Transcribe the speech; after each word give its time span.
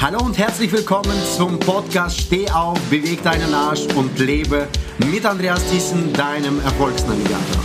Hallo 0.00 0.20
und 0.24 0.38
herzlich 0.38 0.70
willkommen 0.70 1.20
zum 1.36 1.58
Podcast 1.58 2.20
Steh 2.20 2.48
auf, 2.52 2.78
beweg 2.82 3.20
deinen 3.24 3.52
Arsch 3.52 3.84
und 3.96 4.16
lebe 4.20 4.68
mit 5.10 5.26
Andreas 5.26 5.60
Thyssen, 5.68 6.12
deinem 6.12 6.60
Erfolgsnavigator. 6.60 7.64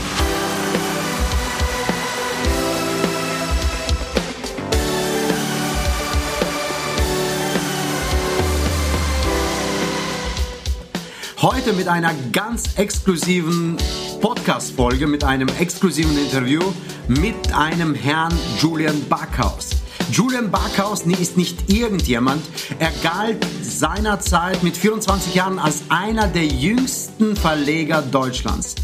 Heute 11.39 11.73
mit 11.73 11.87
einer 11.87 12.15
ganz 12.31 12.79
exklusiven 12.79 13.77
Podcast-Folge, 14.21 15.05
mit 15.05 15.23
einem 15.23 15.49
exklusiven 15.59 16.17
Interview 16.17 16.63
mit 17.07 17.53
einem 17.53 17.93
Herrn 17.93 18.33
Julian 18.59 19.07
Backhaus. 19.07 19.82
Julian 20.13 20.51
Backhaus 20.51 21.07
ist 21.07 21.37
nicht 21.37 21.73
irgendjemand. 21.73 22.43
Er 22.77 22.91
galt 23.01 23.43
seinerzeit 23.63 24.61
mit 24.61 24.77
24 24.77 25.33
Jahren 25.33 25.57
als 25.57 25.85
einer 25.89 26.27
der 26.27 26.45
jüngsten 26.45 27.35
Verleger 27.35 28.03
Deutschlands. 28.03 28.75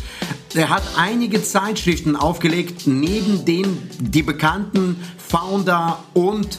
Er 0.55 0.69
hat 0.69 0.81
einige 0.97 1.43
Zeitschriften 1.43 2.15
aufgelegt, 2.15 2.87
neben 2.87 3.45
denen 3.45 3.91
die 3.99 4.23
bekannten 4.23 4.99
Founder 5.19 6.03
und 6.15 6.57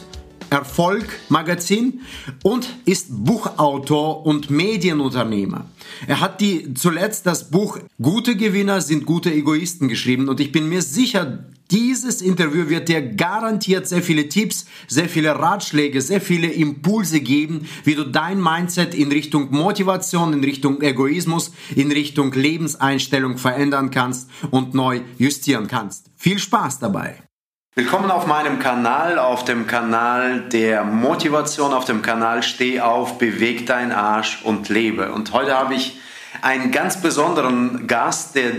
Erfolg 0.51 1.05
Magazin 1.29 2.01
und 2.43 2.67
ist 2.83 3.07
Buchautor 3.09 4.25
und 4.25 4.49
Medienunternehmer. 4.49 5.65
Er 6.07 6.19
hat 6.19 6.41
die 6.41 6.73
zuletzt 6.73 7.25
das 7.25 7.49
Buch 7.49 7.79
Gute 8.01 8.35
Gewinner 8.35 8.81
sind 8.81 9.05
gute 9.05 9.33
Egoisten 9.33 9.87
geschrieben 9.87 10.27
und 10.27 10.41
ich 10.41 10.51
bin 10.51 10.67
mir 10.67 10.81
sicher, 10.81 11.45
dieses 11.71 12.21
Interview 12.21 12.67
wird 12.67 12.89
dir 12.89 13.01
garantiert 13.01 13.87
sehr 13.87 14.01
viele 14.01 14.27
Tipps, 14.27 14.65
sehr 14.89 15.07
viele 15.07 15.39
Ratschläge, 15.39 16.01
sehr 16.01 16.19
viele 16.19 16.51
Impulse 16.51 17.21
geben, 17.21 17.65
wie 17.85 17.95
du 17.95 18.03
dein 18.03 18.43
Mindset 18.43 18.93
in 18.93 19.09
Richtung 19.09 19.51
Motivation, 19.51 20.33
in 20.33 20.43
Richtung 20.43 20.81
Egoismus, 20.81 21.53
in 21.73 21.93
Richtung 21.93 22.33
Lebenseinstellung 22.33 23.37
verändern 23.37 23.89
kannst 23.89 24.29
und 24.51 24.73
neu 24.73 24.99
justieren 25.17 25.69
kannst. 25.69 26.07
Viel 26.17 26.39
Spaß 26.39 26.79
dabei! 26.79 27.30
Willkommen 27.73 28.11
auf 28.11 28.27
meinem 28.27 28.59
Kanal, 28.59 29.17
auf 29.17 29.45
dem 29.45 29.65
Kanal 29.65 30.41
der 30.49 30.83
Motivation, 30.83 31.71
auf 31.71 31.85
dem 31.85 32.01
Kanal 32.01 32.43
Steh 32.43 32.81
auf, 32.81 33.17
beweg 33.17 33.65
dein 33.65 33.93
Arsch 33.93 34.41
und 34.43 34.67
lebe. 34.67 35.13
Und 35.13 35.31
heute 35.31 35.57
habe 35.57 35.75
ich 35.75 35.97
einen 36.41 36.73
ganz 36.73 37.01
besonderen 37.01 37.87
Gast, 37.87 38.35
der 38.35 38.51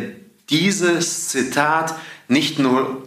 dieses 0.49 1.29
Zitat 1.29 1.95
nicht 2.29 2.59
nur 2.59 3.07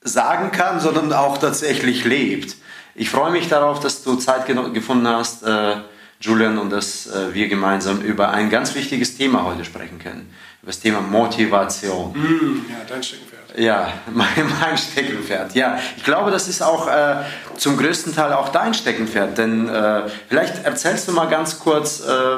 sagen 0.00 0.50
kann, 0.50 0.80
sondern 0.80 1.12
auch 1.12 1.38
tatsächlich 1.38 2.04
lebt. 2.04 2.56
Ich 2.96 3.10
freue 3.10 3.30
mich 3.30 3.48
darauf, 3.48 3.78
dass 3.78 4.02
du 4.02 4.16
Zeit 4.16 4.46
gefunden 4.46 5.06
hast, 5.06 5.44
äh, 5.44 5.76
Julian, 6.18 6.58
und 6.58 6.70
dass 6.70 7.06
äh, 7.06 7.32
wir 7.34 7.46
gemeinsam 7.46 8.00
über 8.00 8.30
ein 8.30 8.50
ganz 8.50 8.74
wichtiges 8.74 9.16
Thema 9.16 9.44
heute 9.44 9.64
sprechen 9.64 10.00
können. 10.00 10.28
Über 10.62 10.72
das 10.72 10.80
Thema 10.80 11.00
Motivation. 11.02 12.10
Mm, 12.14 12.68
ja, 12.68 12.78
dein 12.88 13.00
Steckenpferd. 13.00 13.35
Ja, 13.56 13.92
mein, 14.12 14.28
mein 14.60 14.76
Steckenpferd. 14.78 15.54
Ja, 15.54 15.78
ich 15.96 16.04
glaube, 16.04 16.30
das 16.30 16.48
ist 16.48 16.62
auch 16.62 16.88
äh, 16.88 17.24
zum 17.56 17.76
größten 17.76 18.14
Teil 18.14 18.32
auch 18.32 18.50
dein 18.50 18.74
Steckenpferd. 18.74 19.38
Denn 19.38 19.68
äh, 19.68 20.02
vielleicht 20.28 20.64
erzählst 20.64 21.08
du 21.08 21.12
mal 21.12 21.26
ganz 21.26 21.58
kurz, 21.58 22.00
äh, 22.00 22.36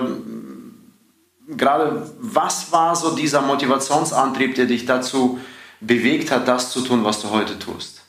gerade 1.56 2.10
was 2.20 2.72
war 2.72 2.94
so 2.94 3.14
dieser 3.14 3.40
Motivationsantrieb, 3.40 4.54
der 4.54 4.66
dich 4.66 4.86
dazu 4.86 5.40
bewegt 5.80 6.30
hat, 6.30 6.48
das 6.48 6.70
zu 6.70 6.80
tun, 6.82 7.04
was 7.04 7.20
du 7.20 7.30
heute 7.30 7.58
tust? 7.58 8.02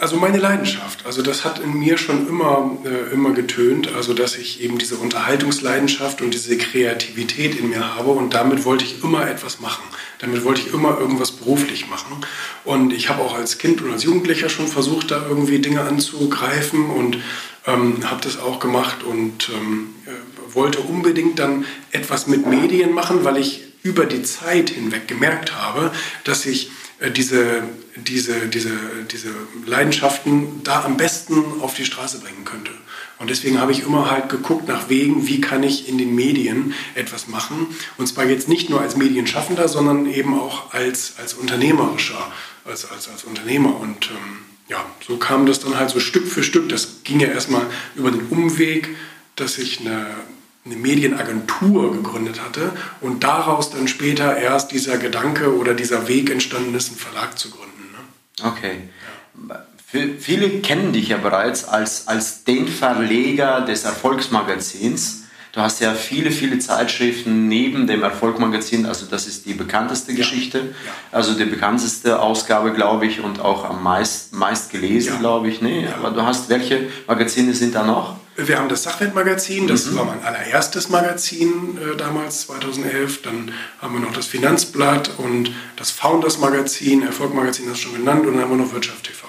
Also 0.00 0.16
meine 0.16 0.38
Leidenschaft, 0.38 1.04
also 1.04 1.20
das 1.20 1.44
hat 1.44 1.58
in 1.58 1.78
mir 1.78 1.98
schon 1.98 2.26
immer, 2.26 2.78
äh, 2.86 3.12
immer 3.12 3.32
getönt, 3.32 3.92
also 3.94 4.14
dass 4.14 4.34
ich 4.34 4.62
eben 4.62 4.78
diese 4.78 4.96
Unterhaltungsleidenschaft 4.96 6.22
und 6.22 6.32
diese 6.32 6.56
Kreativität 6.56 7.58
in 7.58 7.68
mir 7.68 7.94
habe 7.94 8.10
und 8.10 8.32
damit 8.32 8.64
wollte 8.64 8.86
ich 8.86 9.04
immer 9.04 9.28
etwas 9.28 9.60
machen. 9.60 9.82
Damit 10.20 10.42
wollte 10.42 10.62
ich 10.62 10.72
immer 10.72 10.98
irgendwas 10.98 11.32
beruflich 11.32 11.90
machen. 11.90 12.24
Und 12.64 12.94
ich 12.94 13.10
habe 13.10 13.20
auch 13.20 13.34
als 13.34 13.58
Kind 13.58 13.82
und 13.82 13.92
als 13.92 14.04
Jugendlicher 14.04 14.48
schon 14.48 14.68
versucht, 14.68 15.10
da 15.10 15.26
irgendwie 15.28 15.58
Dinge 15.58 15.82
anzugreifen 15.82 16.88
und 16.88 17.18
ähm, 17.66 18.10
habe 18.10 18.22
das 18.22 18.38
auch 18.38 18.60
gemacht 18.60 19.02
und 19.02 19.50
ähm, 19.50 19.94
äh, 20.06 20.54
wollte 20.54 20.80
unbedingt 20.80 21.38
dann 21.38 21.66
etwas 21.90 22.26
mit 22.26 22.46
Medien 22.46 22.94
machen, 22.94 23.24
weil 23.24 23.36
ich 23.36 23.64
über 23.82 24.06
die 24.06 24.22
Zeit 24.22 24.70
hinweg 24.70 25.08
gemerkt 25.08 25.54
habe, 25.54 25.92
dass 26.24 26.46
ich 26.46 26.70
diese, 27.16 27.62
diese, 27.96 28.46
diese, 28.48 28.70
diese 29.10 29.30
Leidenschaften 29.66 30.62
da 30.62 30.84
am 30.84 30.96
besten 30.96 31.60
auf 31.60 31.74
die 31.74 31.84
Straße 31.84 32.20
bringen 32.20 32.44
könnte. 32.44 32.72
Und 33.18 33.30
deswegen 33.30 33.60
habe 33.60 33.72
ich 33.72 33.84
immer 33.84 34.10
halt 34.10 34.28
geguckt 34.28 34.66
nach 34.68 34.88
Wegen, 34.88 35.26
wie 35.28 35.40
kann 35.40 35.62
ich 35.62 35.88
in 35.88 35.98
den 35.98 36.14
Medien 36.14 36.74
etwas 36.94 37.28
machen. 37.28 37.68
Und 37.96 38.06
zwar 38.06 38.26
jetzt 38.26 38.48
nicht 38.48 38.70
nur 38.70 38.80
als 38.80 38.96
Medienschaffender, 38.96 39.68
sondern 39.68 40.06
eben 40.06 40.38
auch 40.38 40.72
als, 40.72 41.14
als 41.18 41.34
unternehmerischer, 41.34 42.32
als, 42.64 42.90
als, 42.90 43.08
als 43.08 43.24
Unternehmer. 43.24 43.78
Und 43.80 44.10
ähm, 44.10 44.38
ja, 44.68 44.84
so 45.06 45.16
kam 45.16 45.46
das 45.46 45.60
dann 45.60 45.78
halt 45.78 45.90
so 45.90 46.00
Stück 46.00 46.26
für 46.26 46.42
Stück. 46.42 46.68
Das 46.68 47.04
ging 47.04 47.20
ja 47.20 47.28
erstmal 47.28 47.66
über 47.94 48.10
den 48.10 48.26
Umweg, 48.28 48.96
dass 49.36 49.58
ich 49.58 49.80
eine 49.80 50.06
eine 50.64 50.76
Medienagentur 50.76 51.92
gegründet 51.92 52.40
hatte 52.40 52.72
und 53.00 53.22
daraus 53.22 53.70
dann 53.70 53.86
später 53.86 54.36
erst 54.36 54.72
dieser 54.72 54.96
Gedanke 54.96 55.56
oder 55.56 55.74
dieser 55.74 56.08
Weg 56.08 56.30
entstanden 56.30 56.74
ist, 56.74 56.88
einen 56.88 56.98
Verlag 56.98 57.38
zu 57.38 57.50
gründen. 57.50 57.92
Ne? 57.92 58.48
Okay. 58.48 58.88
Ja. 59.48 59.66
Viele 60.18 60.60
kennen 60.60 60.92
dich 60.92 61.08
ja 61.08 61.18
bereits 61.18 61.64
als, 61.64 62.08
als 62.08 62.42
den 62.42 62.66
Verleger 62.66 63.60
des 63.60 63.84
Erfolgsmagazins. 63.84 65.22
Du 65.52 65.60
hast 65.60 65.80
ja 65.80 65.92
viele, 65.92 66.32
viele 66.32 66.58
Zeitschriften 66.58 67.46
neben 67.46 67.86
dem 67.86 68.02
Erfolgmagazin, 68.02 68.86
also 68.86 69.06
das 69.06 69.28
ist 69.28 69.46
die 69.46 69.54
bekannteste 69.54 70.10
ja. 70.10 70.18
Geschichte, 70.18 70.58
ja. 70.58 70.92
also 71.12 71.34
die 71.34 71.44
bekannteste 71.44 72.18
Ausgabe, 72.18 72.72
glaube 72.72 73.06
ich, 73.06 73.20
und 73.20 73.38
auch 73.38 73.64
am 73.64 73.84
meist, 73.84 74.32
meist 74.32 74.72
gelesen, 74.72 75.12
ja. 75.12 75.18
glaube 75.20 75.48
ich. 75.48 75.60
Nee, 75.60 75.86
aber 75.96 76.10
du 76.10 76.22
hast, 76.22 76.48
welche 76.48 76.88
Magazine 77.06 77.54
sind 77.54 77.76
da 77.76 77.84
noch? 77.84 78.16
Wir 78.36 78.58
haben 78.58 78.68
das 78.68 78.82
Sachwertmagazin, 78.82 79.68
das 79.68 79.86
mhm. 79.86 79.96
war 79.96 80.04
mein 80.06 80.24
allererstes 80.24 80.88
Magazin 80.88 81.78
äh, 81.78 81.96
damals, 81.96 82.46
2011. 82.46 83.22
Dann 83.22 83.52
haben 83.80 83.94
wir 83.94 84.00
noch 84.00 84.12
das 84.12 84.26
Finanzblatt 84.26 85.10
und 85.18 85.52
das 85.76 85.92
Founders 85.92 86.38
Magazin, 86.38 87.02
Erfolgmagazin 87.02 87.66
hast 87.70 87.84
du 87.84 87.88
schon 87.88 87.98
genannt, 87.98 88.26
und 88.26 88.34
dann 88.34 88.42
haben 88.42 88.50
wir 88.50 88.64
noch 88.64 88.72
Wirtschaft 88.72 89.04
TV. 89.04 89.28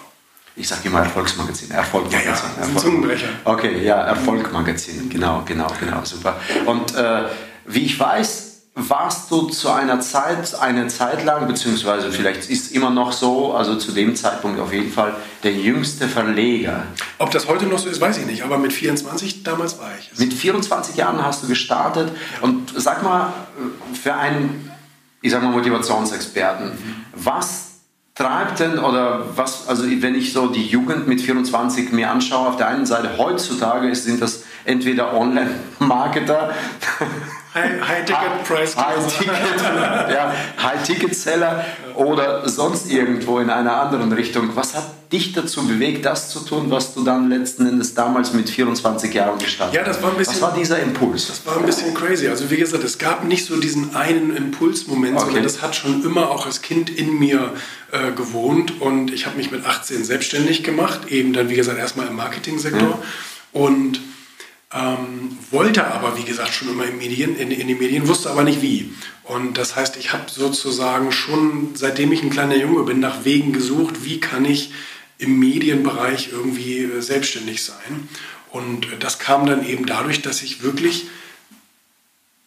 Ich 0.55 0.67
sage 0.67 0.87
immer 0.87 1.01
Erfolgsmagazin, 1.01 1.69
Erfolgmagazin. 1.69 2.25
Ja, 2.25 2.55
ja, 2.55 2.61
Erfolg. 2.61 2.79
Zungenbrecher. 2.79 3.27
Okay, 3.43 3.83
ja, 3.83 4.01
Erfolgmagazin, 4.01 5.09
genau, 5.09 5.43
genau, 5.45 5.67
genau, 5.79 6.03
super. 6.03 6.39
Und 6.65 6.95
äh, 6.95 7.23
wie 7.65 7.83
ich 7.85 7.99
weiß, 7.99 8.54
warst 8.75 9.31
du 9.31 9.43
zu 9.47 9.71
einer 9.71 10.01
Zeit, 10.01 10.53
eine 10.59 10.87
Zeit 10.87 11.23
lang, 11.23 11.47
beziehungsweise 11.47 12.11
vielleicht 12.11 12.49
ist 12.49 12.65
es 12.65 12.71
immer 12.71 12.89
noch 12.89 13.13
so, 13.13 13.53
also 13.53 13.75
zu 13.75 13.93
dem 13.93 14.17
Zeitpunkt 14.17 14.59
auf 14.59 14.73
jeden 14.73 14.91
Fall, 14.91 15.15
der 15.43 15.53
jüngste 15.53 16.09
Verleger. 16.09 16.83
Ob 17.17 17.31
das 17.31 17.47
heute 17.47 17.67
noch 17.67 17.79
so 17.79 17.87
ist, 17.87 18.01
weiß 18.01 18.17
ich 18.17 18.25
nicht, 18.25 18.43
aber 18.43 18.57
mit 18.57 18.73
24 18.73 19.43
damals 19.43 19.79
war 19.79 19.91
ich 19.97 20.11
es. 20.11 20.19
Mit 20.19 20.33
24 20.33 20.97
Jahren 20.97 21.23
hast 21.23 21.43
du 21.43 21.47
gestartet 21.47 22.11
und 22.41 22.73
sag 22.75 23.01
mal, 23.01 23.31
für 24.01 24.13
einen, 24.13 24.69
ich 25.21 25.31
sag 25.31 25.41
mal, 25.41 25.51
Motivationsexperten, 25.51 26.73
was 27.13 27.65
treibt 28.13 28.59
denn 28.59 28.79
oder 28.79 29.37
was, 29.37 29.69
also 29.69 29.83
wenn 29.87 30.15
ich 30.15 30.33
so 30.33 30.47
die 30.47 30.65
Jugend 30.65 31.07
mit 31.07 31.21
24 31.21 31.93
mir 31.93 32.09
anschaue, 32.09 32.49
auf 32.49 32.57
der 32.57 32.67
einen 32.67 32.85
Seite 32.85 33.17
heutzutage 33.17 33.93
sind 33.95 34.21
das 34.21 34.43
entweder 34.65 35.13
Online-Marketer, 35.13 36.53
High-Ticket-Price, 37.55 38.75
High-Ticket, 38.75 39.33
ja, 40.11 40.33
High-Ticket-Seller 40.61 41.65
oder 41.95 42.47
sonst 42.49 42.91
irgendwo 42.91 43.39
in 43.39 43.49
einer 43.49 43.81
anderen 43.81 44.11
Richtung. 44.11 44.55
Was 44.55 44.75
hat 44.75 44.83
dich 45.13 45.31
dazu 45.31 45.65
bewegt, 45.65 46.05
das 46.05 46.29
zu 46.29 46.41
tun, 46.41 46.69
was 46.69 46.93
du 46.93 47.05
dann 47.05 47.29
letzten 47.29 47.65
Endes 47.65 47.93
damals 47.93 48.33
mit 48.33 48.49
24 48.49 49.13
Jahren 49.13 49.39
gestartet 49.39 49.79
hast? 49.79 49.85
Ja, 49.87 49.89
das 49.89 50.03
war 50.03 50.11
ein 50.11 50.17
bisschen. 50.17 50.35
Was 50.35 50.41
war 50.41 50.53
dieser 50.53 50.79
Impuls? 50.79 51.27
Das 51.27 51.45
war 51.45 51.57
ein 51.57 51.65
bisschen 51.65 51.93
crazy. 51.93 52.27
Also 52.27 52.51
wie 52.51 52.57
gesagt, 52.57 52.83
es 52.83 52.97
gab 52.97 53.23
nicht 53.23 53.45
so 53.45 53.55
diesen 53.57 53.95
einen 53.95 54.35
Impulsmoment, 54.35 55.15
okay. 55.15 55.25
sondern 55.25 55.43
das 55.43 55.61
hat 55.61 55.75
schon 55.75 56.03
immer 56.03 56.31
auch 56.31 56.45
als 56.45 56.61
Kind 56.61 56.89
in 56.89 57.17
mir 57.17 57.53
äh, 57.91 58.11
gewohnt 58.11 58.81
und 58.81 59.13
ich 59.13 59.25
habe 59.25 59.37
mich 59.37 59.51
mit 59.51 59.65
18 59.65 60.03
selbstständig 60.03 60.63
gemacht, 60.63 61.07
eben 61.07 61.31
dann 61.31 61.49
wie 61.49 61.55
gesagt 61.55 61.77
erstmal 61.77 62.07
im 62.07 62.15
Marketingsektor 62.15 62.99
mhm. 63.53 63.61
und 63.61 63.99
ähm, 64.73 65.37
wollte 65.51 65.85
aber, 65.87 66.17
wie 66.17 66.23
gesagt, 66.23 66.53
schon 66.53 66.69
immer 66.69 66.85
in, 66.85 66.97
Medien, 66.97 67.35
in, 67.37 67.51
in 67.51 67.67
den 67.67 67.77
Medien, 67.77 68.07
wusste 68.07 68.29
aber 68.29 68.43
nicht 68.43 68.61
wie. 68.61 68.93
Und 69.23 69.57
das 69.57 69.75
heißt, 69.75 69.97
ich 69.97 70.13
habe 70.13 70.29
sozusagen 70.29 71.11
schon, 71.11 71.75
seitdem 71.75 72.11
ich 72.11 72.23
ein 72.23 72.29
kleiner 72.29 72.55
Junge 72.55 72.83
bin, 72.83 72.99
nach 72.99 73.25
Wegen 73.25 73.53
gesucht, 73.53 74.03
wie 74.03 74.19
kann 74.19 74.45
ich 74.45 74.71
im 75.17 75.39
Medienbereich 75.39 76.29
irgendwie 76.31 76.79
äh, 76.79 77.01
selbstständig 77.01 77.63
sein. 77.63 78.09
Und 78.51 78.85
äh, 78.85 78.97
das 78.99 79.19
kam 79.19 79.45
dann 79.45 79.65
eben 79.65 79.85
dadurch, 79.85 80.21
dass 80.21 80.41
ich 80.41 80.61
wirklich 80.61 81.07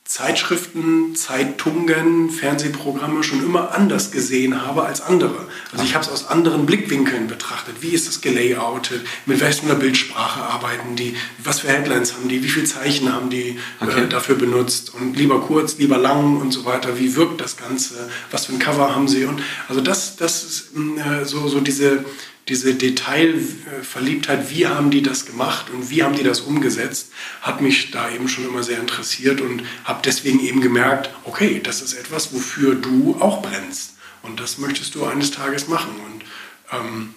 Zeitschriften, 0.08 1.14
Zeitungen, 1.14 2.30
Fernsehprogramme 2.30 3.22
schon 3.22 3.44
immer 3.44 3.74
anders 3.74 4.10
gesehen 4.10 4.66
habe 4.66 4.84
als 4.84 5.02
andere. 5.02 5.46
Also 5.70 5.84
ich 5.84 5.94
habe 5.94 6.02
es 6.02 6.10
aus 6.10 6.28
anderen 6.28 6.64
Blickwinkeln 6.64 7.26
betrachtet. 7.26 7.82
Wie 7.82 7.90
ist 7.90 8.08
es 8.08 8.22
gelayoutet? 8.22 9.02
Mit 9.26 9.38
welcher 9.42 9.74
Bildsprache 9.74 10.40
arbeiten 10.40 10.96
die? 10.96 11.14
Was 11.44 11.60
für 11.60 11.68
Headlines 11.68 12.14
haben 12.14 12.26
die? 12.30 12.42
Wie 12.42 12.48
viele 12.48 12.64
Zeichen 12.64 13.12
haben 13.12 13.28
die 13.28 13.58
äh, 13.80 13.84
okay. 13.84 14.04
äh, 14.04 14.08
dafür 14.08 14.36
benutzt? 14.36 14.94
Und 14.94 15.14
lieber 15.14 15.42
kurz, 15.42 15.76
lieber 15.76 15.98
lang 15.98 16.40
und 16.40 16.52
so 16.52 16.64
weiter. 16.64 16.98
Wie 16.98 17.14
wirkt 17.14 17.42
das 17.42 17.58
Ganze? 17.58 18.08
Was 18.30 18.46
für 18.46 18.54
ein 18.54 18.58
Cover 18.58 18.96
haben 18.96 19.08
sie? 19.08 19.26
Und 19.26 19.42
also 19.68 19.82
das, 19.82 20.16
das 20.16 20.42
ist 20.42 20.70
äh, 20.74 21.26
so, 21.26 21.48
so 21.48 21.60
diese 21.60 22.06
diese 22.48 22.74
Detailverliebtheit, 22.74 24.50
wie 24.50 24.66
haben 24.66 24.90
die 24.90 25.02
das 25.02 25.26
gemacht 25.26 25.66
und 25.70 25.90
wie 25.90 26.02
haben 26.02 26.14
die 26.14 26.22
das 26.22 26.40
umgesetzt, 26.40 27.12
hat 27.42 27.60
mich 27.60 27.90
da 27.90 28.10
eben 28.10 28.28
schon 28.28 28.46
immer 28.46 28.62
sehr 28.62 28.80
interessiert 28.80 29.40
und 29.40 29.62
habe 29.84 30.00
deswegen 30.04 30.40
eben 30.40 30.60
gemerkt, 30.60 31.10
okay, 31.24 31.60
das 31.62 31.82
ist 31.82 31.94
etwas, 31.94 32.32
wofür 32.32 32.74
du 32.74 33.16
auch 33.20 33.42
brennst 33.42 33.96
und 34.22 34.40
das 34.40 34.58
möchtest 34.58 34.94
du 34.94 35.04
eines 35.04 35.30
Tages 35.30 35.68
machen. 35.68 35.92
Und 36.06 36.24
ähm, 36.72 37.14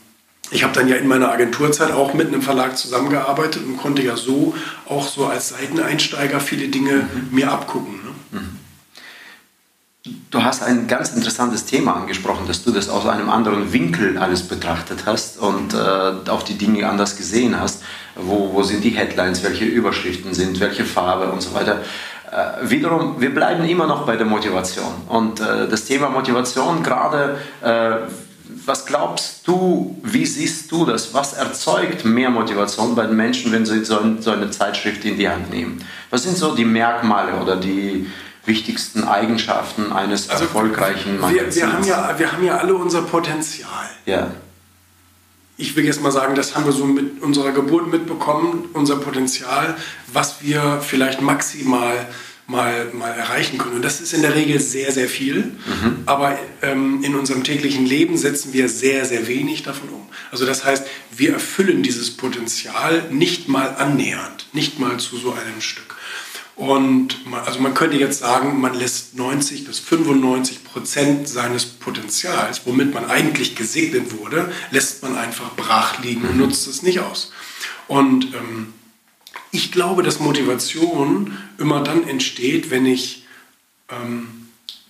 ich 0.51 0.63
habe 0.63 0.73
dann 0.73 0.89
ja 0.89 0.97
in 0.97 1.07
meiner 1.07 1.31
Agenturzeit 1.31 1.91
auch 1.91 2.13
mit 2.13 2.27
einem 2.27 2.41
Verlag 2.41 2.77
zusammengearbeitet 2.77 3.63
und 3.65 3.77
konnte 3.77 4.01
ja 4.01 4.17
so 4.17 4.53
auch 4.85 5.07
so 5.07 5.25
als 5.25 5.49
Seiteneinsteiger 5.49 6.41
viele 6.41 6.67
Dinge 6.67 7.07
mhm. 7.13 7.27
mir 7.31 7.51
abgucken. 7.51 7.93
Ne? 8.03 8.39
Mhm. 8.39 8.59
Du 10.03 10.43
hast 10.43 10.63
ein 10.63 10.87
ganz 10.87 11.09
interessantes 11.09 11.65
Thema 11.65 11.95
angesprochen, 11.95 12.47
dass 12.47 12.63
du 12.63 12.71
das 12.71 12.89
aus 12.89 13.05
einem 13.05 13.29
anderen 13.29 13.71
Winkel 13.71 14.17
alles 14.17 14.41
betrachtet 14.41 15.05
hast 15.05 15.37
und 15.37 15.75
äh, 15.75 16.27
auch 16.27 16.41
die 16.41 16.57
Dinge 16.57 16.89
anders 16.89 17.17
gesehen 17.17 17.59
hast. 17.59 17.83
Wo, 18.15 18.51
wo 18.51 18.63
sind 18.63 18.83
die 18.83 18.89
Headlines, 18.89 19.43
welche 19.43 19.65
Überschriften 19.65 20.33
sind, 20.33 20.59
welche 20.59 20.85
Farbe 20.85 21.31
und 21.31 21.43
so 21.43 21.53
weiter. 21.53 21.81
Äh, 22.31 22.67
wiederum, 22.67 23.21
wir 23.21 23.31
bleiben 23.31 23.63
immer 23.63 23.85
noch 23.85 24.07
bei 24.07 24.15
der 24.15 24.25
Motivation. 24.25 24.91
Und 25.07 25.39
äh, 25.39 25.67
das 25.69 25.85
Thema 25.85 26.09
Motivation, 26.09 26.81
gerade, 26.81 27.37
äh, 27.61 28.09
was 28.65 28.87
glaubst 28.87 29.47
du, 29.47 29.99
wie 30.01 30.25
siehst 30.25 30.71
du 30.71 30.83
das? 30.83 31.13
Was 31.13 31.33
erzeugt 31.33 32.05
mehr 32.05 32.31
Motivation 32.31 32.95
bei 32.95 33.05
den 33.05 33.15
Menschen, 33.15 33.51
wenn 33.51 33.67
sie 33.67 33.85
so, 33.85 33.99
so 34.19 34.31
eine 34.31 34.49
Zeitschrift 34.49 35.05
in 35.05 35.17
die 35.19 35.29
Hand 35.29 35.51
nehmen? 35.51 35.85
Was 36.09 36.23
sind 36.23 36.37
so 36.37 36.55
die 36.55 36.65
Merkmale 36.65 37.35
oder 37.39 37.55
die 37.55 38.07
wichtigsten 38.45 39.03
Eigenschaften 39.03 39.91
eines 39.91 40.29
also 40.29 40.43
erfolgreichen 40.45 41.19
Magazins? 41.19 41.55
Wir, 41.55 41.63
wir, 41.63 41.73
haben 41.73 41.83
ja, 41.85 42.19
wir 42.19 42.31
haben 42.31 42.43
ja 42.43 42.57
alle 42.57 42.75
unser 42.75 43.03
Potenzial. 43.03 43.89
Ja. 44.05 44.31
Ich 45.57 45.75
will 45.75 45.85
jetzt 45.85 46.01
mal 46.01 46.11
sagen, 46.11 46.33
das 46.35 46.55
haben 46.55 46.65
wir 46.65 46.71
so 46.71 46.85
mit 46.85 47.21
unserer 47.21 47.51
Geburt 47.51 47.87
mitbekommen, 47.87 48.69
unser 48.73 48.95
Potenzial, 48.95 49.75
was 50.11 50.41
wir 50.41 50.79
vielleicht 50.81 51.21
maximal 51.21 52.07
mal, 52.51 52.91
mal 52.93 53.11
erreichen 53.11 53.57
können. 53.57 53.77
Und 53.77 53.85
das 53.85 54.01
ist 54.01 54.13
in 54.13 54.21
der 54.21 54.35
Regel 54.35 54.59
sehr, 54.59 54.91
sehr 54.91 55.07
viel. 55.07 55.37
Mhm. 55.37 56.03
Aber 56.05 56.37
ähm, 56.61 57.03
in 57.03 57.15
unserem 57.15 57.43
täglichen 57.43 57.85
Leben 57.85 58.17
setzen 58.17 58.53
wir 58.53 58.69
sehr, 58.69 59.05
sehr 59.05 59.27
wenig 59.27 59.63
davon 59.63 59.89
um. 59.89 60.09
Also 60.31 60.45
das 60.45 60.63
heißt, 60.63 60.85
wir 61.15 61.33
erfüllen 61.33 61.81
dieses 61.81 62.15
Potenzial 62.15 63.03
nicht 63.09 63.47
mal 63.47 63.75
annähernd, 63.77 64.47
nicht 64.53 64.79
mal 64.79 64.97
zu 64.97 65.17
so 65.17 65.31
einem 65.31 65.61
Stück. 65.61 65.95
Und 66.61 67.25
man, 67.25 67.39
also 67.39 67.59
man 67.59 67.73
könnte 67.73 67.97
jetzt 67.97 68.19
sagen, 68.19 68.61
man 68.61 68.75
lässt 68.75 69.15
90 69.15 69.65
bis 69.65 69.79
95 69.79 70.63
Prozent 70.63 71.27
seines 71.27 71.65
Potenzials, 71.65 72.61
womit 72.65 72.93
man 72.93 73.09
eigentlich 73.09 73.55
gesegnet 73.55 74.15
wurde, 74.19 74.53
lässt 74.69 75.01
man 75.01 75.17
einfach 75.17 75.55
brach 75.55 76.03
liegen 76.03 76.21
und 76.21 76.35
mhm. 76.35 76.41
nutzt 76.41 76.67
es 76.67 76.83
nicht 76.83 76.99
aus. 76.99 77.31
Und 77.87 78.35
ähm, 78.35 78.73
ich 79.49 79.71
glaube, 79.71 80.03
dass 80.03 80.19
Motivation 80.19 81.35
immer 81.57 81.81
dann 81.81 82.07
entsteht, 82.07 82.69
wenn 82.69 82.85
ich, 82.85 83.25
ähm, 83.89 84.27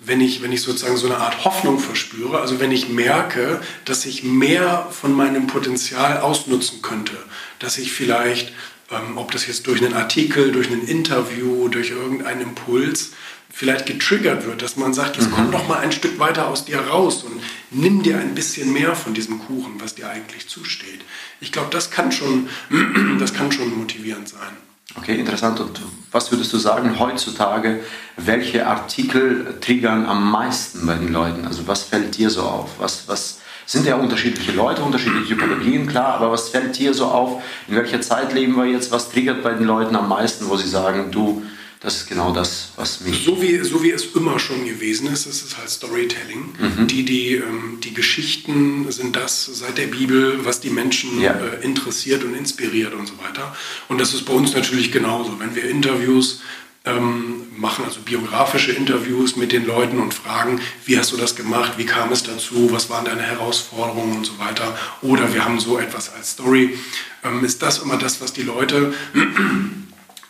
wenn, 0.01 0.19
ich, 0.19 0.41
wenn 0.41 0.51
ich 0.51 0.63
sozusagen 0.63 0.97
so 0.97 1.05
eine 1.05 1.19
Art 1.19 1.45
Hoffnung 1.45 1.79
verspüre, 1.79 2.41
also 2.41 2.59
wenn 2.59 2.73
ich 2.73 2.89
merke, 2.89 3.61
dass 3.85 4.05
ich 4.05 4.23
mehr 4.23 4.89
von 4.91 5.13
meinem 5.13 5.47
Potenzial 5.47 6.17
ausnutzen 6.17 6.81
könnte, 6.81 7.15
dass 7.59 7.77
ich 7.77 7.93
vielleicht 7.93 8.51
ähm, 8.91 9.17
ob 9.17 9.31
das 9.31 9.47
jetzt 9.47 9.67
durch 9.67 9.83
einen 9.83 9.93
Artikel, 9.93 10.51
durch 10.51 10.69
ein 10.69 10.85
Interview, 10.85 11.67
durch 11.67 11.91
irgendeinen 11.91 12.41
Impuls 12.41 13.11
vielleicht 13.53 13.85
getriggert 13.85 14.45
wird, 14.45 14.61
dass 14.61 14.77
man 14.77 14.93
sagt, 14.93 15.17
jetzt 15.17 15.29
mhm. 15.29 15.35
komm 15.35 15.51
doch 15.51 15.67
mal 15.67 15.79
ein 15.79 15.91
Stück 15.91 16.19
weiter 16.19 16.47
aus 16.47 16.65
dir 16.65 16.79
raus 16.79 17.23
und 17.23 17.41
nimm 17.69 18.01
dir 18.01 18.17
ein 18.17 18.33
bisschen 18.33 18.71
mehr 18.71 18.95
von 18.95 19.13
diesem 19.13 19.39
Kuchen, 19.39 19.79
was 19.79 19.95
dir 19.95 20.09
eigentlich 20.09 20.47
zusteht. 20.47 21.01
Ich 21.41 21.51
glaube, 21.51 21.69
das 21.71 21.91
kann 21.91 22.11
schon, 22.11 22.47
das 23.19 23.33
kann 23.33 23.51
schon 23.51 23.77
motivierend 23.77 24.29
sein. 24.29 24.55
Okay, 24.95 25.15
interessant. 25.15 25.59
Und 25.59 25.81
was 26.11 26.31
würdest 26.31 26.51
du 26.51 26.57
sagen 26.57 26.99
heutzutage, 26.99 27.83
welche 28.17 28.67
Artikel 28.67 29.57
triggern 29.61 30.05
am 30.05 30.31
meisten 30.31 30.85
bei 30.85 30.95
den 30.95 31.13
Leuten? 31.13 31.45
Also 31.45 31.67
was 31.67 31.83
fällt 31.83 32.17
dir 32.17 32.29
so 32.29 32.43
auf? 32.43 32.71
Was, 32.77 33.07
was, 33.07 33.39
sind 33.71 33.85
ja 33.85 33.95
unterschiedliche 33.95 34.51
Leute, 34.51 34.83
unterschiedliche 34.83 35.27
Typologien, 35.27 35.87
klar, 35.87 36.15
aber 36.15 36.29
was 36.29 36.49
fällt 36.49 36.77
dir 36.77 36.93
so 36.93 37.05
auf? 37.05 37.41
In 37.69 37.75
welcher 37.75 38.01
Zeit 38.01 38.33
leben 38.33 38.57
wir 38.57 38.65
jetzt? 38.65 38.91
Was 38.91 39.09
triggert 39.09 39.43
bei 39.43 39.53
den 39.53 39.63
Leuten 39.63 39.95
am 39.95 40.09
meisten, 40.09 40.49
wo 40.49 40.57
sie 40.57 40.67
sagen, 40.67 41.09
du, 41.09 41.41
das 41.79 41.95
ist 41.95 42.09
genau 42.09 42.33
das, 42.33 42.73
was 42.75 42.99
mich. 42.99 43.23
So 43.23 43.41
wie, 43.41 43.59
so 43.59 43.81
wie 43.81 43.91
es 43.91 44.07
immer 44.13 44.39
schon 44.39 44.65
gewesen 44.65 45.07
ist, 45.07 45.25
es 45.25 45.41
ist 45.41 45.57
halt 45.57 45.69
Storytelling. 45.69 46.53
Mhm. 46.59 46.87
Die, 46.87 47.05
die, 47.05 47.35
ähm, 47.35 47.79
die 47.81 47.93
Geschichten 47.93 48.91
sind 48.91 49.15
das 49.15 49.45
seit 49.45 49.77
der 49.77 49.87
Bibel, 49.87 50.43
was 50.43 50.59
die 50.59 50.69
Menschen 50.69 51.21
ja. 51.21 51.31
äh, 51.31 51.63
interessiert 51.63 52.25
und 52.25 52.35
inspiriert 52.35 52.93
und 52.93 53.07
so 53.07 53.13
weiter. 53.19 53.55
Und 53.87 54.01
das 54.01 54.13
ist 54.13 54.25
bei 54.25 54.33
uns 54.33 54.53
natürlich 54.53 54.91
genauso. 54.91 55.39
Wenn 55.39 55.55
wir 55.55 55.63
Interviews 55.63 56.41
ähm, 56.83 57.47
machen 57.57 57.85
also 57.85 58.01
biografische 58.01 58.71
Interviews 58.71 59.35
mit 59.35 59.51
den 59.51 59.65
Leuten 59.65 59.99
und 59.99 60.13
fragen, 60.13 60.59
wie 60.85 60.97
hast 60.97 61.11
du 61.11 61.17
das 61.17 61.35
gemacht, 61.35 61.73
wie 61.77 61.85
kam 61.85 62.11
es 62.11 62.23
dazu, 62.23 62.71
was 62.71 62.89
waren 62.89 63.05
deine 63.05 63.21
Herausforderungen 63.21 64.17
und 64.17 64.25
so 64.25 64.39
weiter. 64.39 64.75
Oder 65.01 65.33
wir 65.33 65.45
haben 65.45 65.59
so 65.59 65.77
etwas 65.77 66.13
als 66.13 66.31
Story. 66.31 66.77
Ähm, 67.23 67.43
ist 67.43 67.61
das 67.61 67.79
immer 67.79 67.97
das, 67.97 68.19
was 68.19 68.33
die 68.33 68.41
Leute 68.41 68.93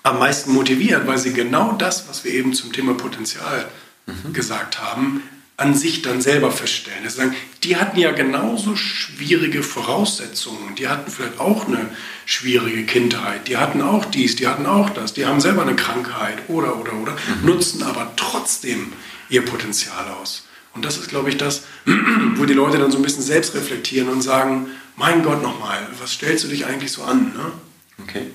am 0.03 0.19
meisten 0.19 0.51
motiviert, 0.51 1.07
weil 1.07 1.17
sie 1.17 1.31
genau 1.31 1.73
das, 1.73 2.09
was 2.09 2.25
wir 2.25 2.33
eben 2.33 2.53
zum 2.53 2.73
Thema 2.73 2.95
Potenzial 2.95 3.69
mhm. 4.05 4.33
gesagt 4.33 4.81
haben, 4.81 5.23
an 5.61 5.75
sich 5.75 6.01
dann 6.01 6.21
selber 6.21 6.51
feststellen. 6.51 7.03
Also 7.03 7.17
sagen, 7.17 7.35
die 7.63 7.77
hatten 7.77 7.99
ja 7.99 8.11
genauso 8.11 8.75
schwierige 8.75 9.61
Voraussetzungen. 9.61 10.75
Die 10.75 10.87
hatten 10.87 11.11
vielleicht 11.11 11.39
auch 11.39 11.67
eine 11.67 11.89
schwierige 12.25 12.83
Kindheit. 12.85 13.47
Die 13.47 13.57
hatten 13.57 13.81
auch 13.81 14.05
dies, 14.05 14.35
die 14.35 14.47
hatten 14.47 14.65
auch 14.65 14.89
das. 14.89 15.13
Die 15.13 15.25
haben 15.25 15.39
selber 15.39 15.61
eine 15.61 15.75
Krankheit 15.75 16.37
oder, 16.47 16.79
oder, 16.79 16.93
oder. 16.93 17.11
Mhm. 17.11 17.45
Nutzen 17.45 17.83
aber 17.83 18.11
trotzdem 18.15 18.91
ihr 19.29 19.45
Potenzial 19.45 20.09
aus. 20.19 20.45
Und 20.73 20.83
das 20.83 20.97
ist, 20.97 21.09
glaube 21.09 21.29
ich, 21.29 21.37
das, 21.37 21.63
wo 22.35 22.45
die 22.45 22.53
Leute 22.53 22.79
dann 22.79 22.91
so 22.91 22.97
ein 22.97 23.03
bisschen 23.03 23.23
selbst 23.23 23.53
reflektieren 23.53 24.09
und 24.09 24.21
sagen, 24.21 24.67
mein 24.95 25.21
Gott 25.23 25.43
nochmal, 25.43 25.87
was 25.99 26.13
stellst 26.13 26.43
du 26.43 26.47
dich 26.47 26.65
eigentlich 26.65 26.91
so 26.91 27.03
an? 27.03 27.33
Ne? 27.35 27.51
Okay, 28.03 28.31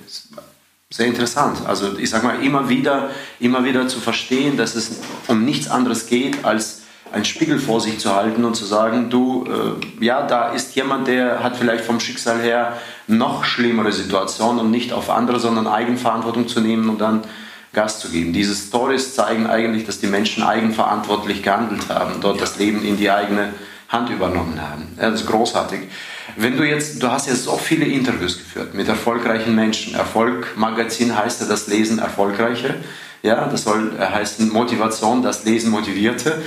sehr 0.90 1.06
interessant. 1.06 1.67
Also 1.67 1.99
ich 1.99 2.11
sage 2.11 2.26
mal, 2.26 2.42
immer 2.45 2.68
wieder, 2.68 3.11
immer 3.40 3.64
wieder 3.64 3.88
zu 3.88 3.99
verstehen, 4.00 4.56
dass 4.56 4.76
es 4.76 4.92
um 5.26 5.45
nichts 5.45 5.68
anderes 5.68 6.06
geht, 6.06 6.45
als 6.45 6.83
einen 7.13 7.25
Spiegel 7.25 7.59
vor 7.59 7.81
sich 7.81 7.99
zu 7.99 8.15
halten 8.15 8.45
und 8.45 8.55
zu 8.55 8.65
sagen, 8.65 9.11
du, 9.11 9.47
äh, 9.47 10.05
ja, 10.05 10.27
da 10.27 10.51
ist 10.51 10.75
jemand, 10.75 11.09
der 11.09 11.43
hat 11.43 11.57
vielleicht 11.57 11.85
vom 11.85 12.01
Schicksal 12.01 12.41
her 12.41 12.77
noch 13.07 13.45
schlimmere 13.45 13.93
Situationen 13.93 14.61
und 14.61 14.71
nicht 14.71 14.93
auf 14.93 15.11
andere, 15.11 15.41
sondern 15.41 15.67
Eigenverantwortung 15.67 16.49
zu 16.49 16.61
nehmen 16.61 16.89
und 16.89 17.01
dann 17.01 17.23
Gas 17.73 18.01
zu 18.01 18.09
geben. 18.09 18.33
Diese 18.33 18.55
Stories 18.55 19.15
zeigen 19.15 19.47
eigentlich, 19.47 19.85
dass 19.85 20.01
die 20.01 20.07
Menschen 20.07 20.43
eigenverantwortlich 20.43 21.43
gehandelt 21.43 21.89
haben, 21.89 22.21
dort 22.21 22.37
ja. 22.37 22.41
das 22.41 22.59
Leben 22.59 22.83
in 22.85 22.97
die 22.97 23.11
eigene 23.11 23.53
Hand 23.89 24.11
übernommen 24.11 24.61
haben. 24.61 24.89
Das 24.97 25.21
ist 25.21 25.27
großartig. 25.27 25.81
Wenn 26.37 26.57
du 26.57 26.65
jetzt, 26.65 27.03
du 27.03 27.11
hast 27.11 27.29
ja 27.29 27.35
so 27.35 27.57
viele 27.57 27.85
Interviews 27.85 28.39
geführt 28.39 28.75
mit 28.75 28.89
erfolgreichen 28.89 29.55
Menschen. 29.55 29.95
Erfolg 29.95 30.57
Magazin 30.57 31.17
heißt 31.17 31.41
ja 31.43 31.47
das 31.47 31.69
Lesen 31.69 31.99
Erfolgreiche. 31.99 32.75
Ja, 33.26 33.49
das 33.49 33.64
soll 33.64 33.92
äh, 33.99 34.06
heißen 34.06 34.52
Motivation, 34.52 35.21
das 35.21 35.45
Lesen 35.45 35.73
Motivierte. 35.73 36.42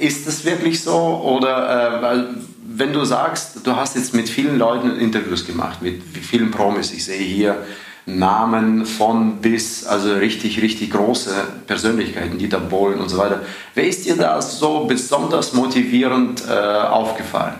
Ist 0.00 0.26
das 0.26 0.44
wirklich 0.44 0.82
so? 0.82 0.92
Oder 0.92 2.12
äh, 2.12 2.24
wenn 2.66 2.92
du 2.92 3.04
sagst, 3.04 3.58
du 3.62 3.76
hast 3.76 3.94
jetzt 3.94 4.14
mit 4.14 4.28
vielen 4.28 4.58
Leuten 4.58 4.98
Interviews 4.98 5.46
gemacht, 5.46 5.80
mit 5.80 6.02
vielen 6.02 6.50
Promis, 6.50 6.92
ich 6.92 7.04
sehe 7.04 7.22
hier 7.22 7.58
Namen 8.06 8.84
von 8.84 9.36
bis, 9.36 9.86
also 9.86 10.12
richtig, 10.12 10.60
richtig 10.60 10.90
große 10.90 11.30
Persönlichkeiten, 11.68 12.36
Dieter 12.36 12.58
Bohlen 12.58 12.98
und 12.98 13.08
so 13.08 13.16
weiter. 13.16 13.40
Wer 13.74 13.86
ist 13.86 14.04
dir 14.04 14.16
da 14.16 14.42
so 14.42 14.86
besonders 14.86 15.52
motivierend 15.52 16.42
äh, 16.48 16.52
aufgefallen? 16.52 17.54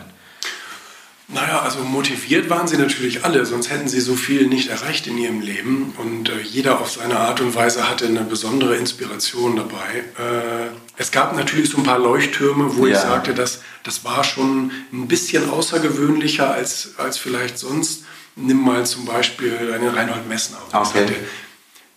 Naja, 1.35 1.62
also 1.62 1.81
motiviert 1.81 2.49
waren 2.49 2.69
sie 2.69 2.76
natürlich 2.76 3.25
alle, 3.25 3.45
sonst 3.45 3.69
hätten 3.69 3.88
sie 3.88 4.00
so 4.00 4.14
viel 4.14 4.47
nicht 4.47 4.69
erreicht 4.69 5.09
in 5.09 5.19
ihrem 5.19 5.41
Leben. 5.41 5.93
Und 5.99 6.29
äh, 6.29 6.41
jeder 6.41 6.81
auf 6.81 6.93
seine 6.93 7.19
Art 7.19 7.41
und 7.41 7.57
Weise 7.57 7.91
hatte 7.91 8.07
eine 8.07 8.21
besondere 8.21 8.76
Inspiration 8.76 9.57
dabei. 9.57 10.05
Äh, 10.17 10.71
es 10.97 11.11
gab 11.11 11.37
natürlich 11.37 11.71
so 11.71 11.79
ein 11.79 11.83
paar 11.83 11.99
Leuchttürme, 11.99 12.76
wo 12.76 12.87
ja. 12.87 12.93
ich 12.93 12.99
sagte, 13.00 13.35
dass, 13.35 13.62
das 13.83 14.05
war 14.05 14.23
schon 14.23 14.71
ein 14.93 15.09
bisschen 15.09 15.50
außergewöhnlicher 15.50 16.53
als, 16.53 16.91
als 16.99 17.19
vielleicht 17.19 17.59
sonst. 17.59 18.05
Nimm 18.37 18.62
mal 18.62 18.87
zum 18.87 19.05
Beispiel 19.05 19.73
einen 19.75 19.88
Reinhold 19.88 20.29
Messner. 20.29 20.59
Okay. 20.73 21.07
Der, 21.07 21.17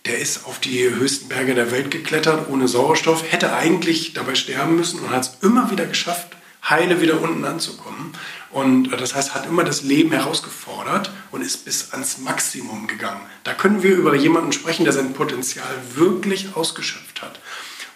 der 0.06 0.18
ist 0.18 0.46
auf 0.46 0.58
die 0.58 0.82
höchsten 0.82 1.28
Berge 1.28 1.54
der 1.54 1.70
Welt 1.70 1.92
geklettert 1.92 2.48
ohne 2.50 2.66
Sauerstoff, 2.66 3.22
hätte 3.30 3.54
eigentlich 3.54 4.14
dabei 4.14 4.34
sterben 4.34 4.74
müssen 4.74 4.98
und 5.00 5.10
hat 5.10 5.22
es 5.22 5.36
immer 5.42 5.70
wieder 5.70 5.86
geschafft, 5.86 6.37
heile 6.62 7.00
wieder 7.00 7.20
unten 7.20 7.44
anzukommen. 7.44 8.12
Und 8.50 8.92
äh, 8.92 8.96
das 8.96 9.14
heißt, 9.14 9.34
hat 9.34 9.46
immer 9.46 9.64
das 9.64 9.82
Leben 9.82 10.12
herausgefordert 10.12 11.10
und 11.30 11.42
ist 11.42 11.64
bis 11.64 11.92
ans 11.92 12.18
Maximum 12.18 12.86
gegangen. 12.86 13.20
Da 13.44 13.54
können 13.54 13.82
wir 13.82 13.94
über 13.94 14.14
jemanden 14.14 14.52
sprechen, 14.52 14.84
der 14.84 14.92
sein 14.92 15.12
Potenzial 15.12 15.68
wirklich 15.94 16.54
ausgeschöpft 16.56 17.22
hat 17.22 17.38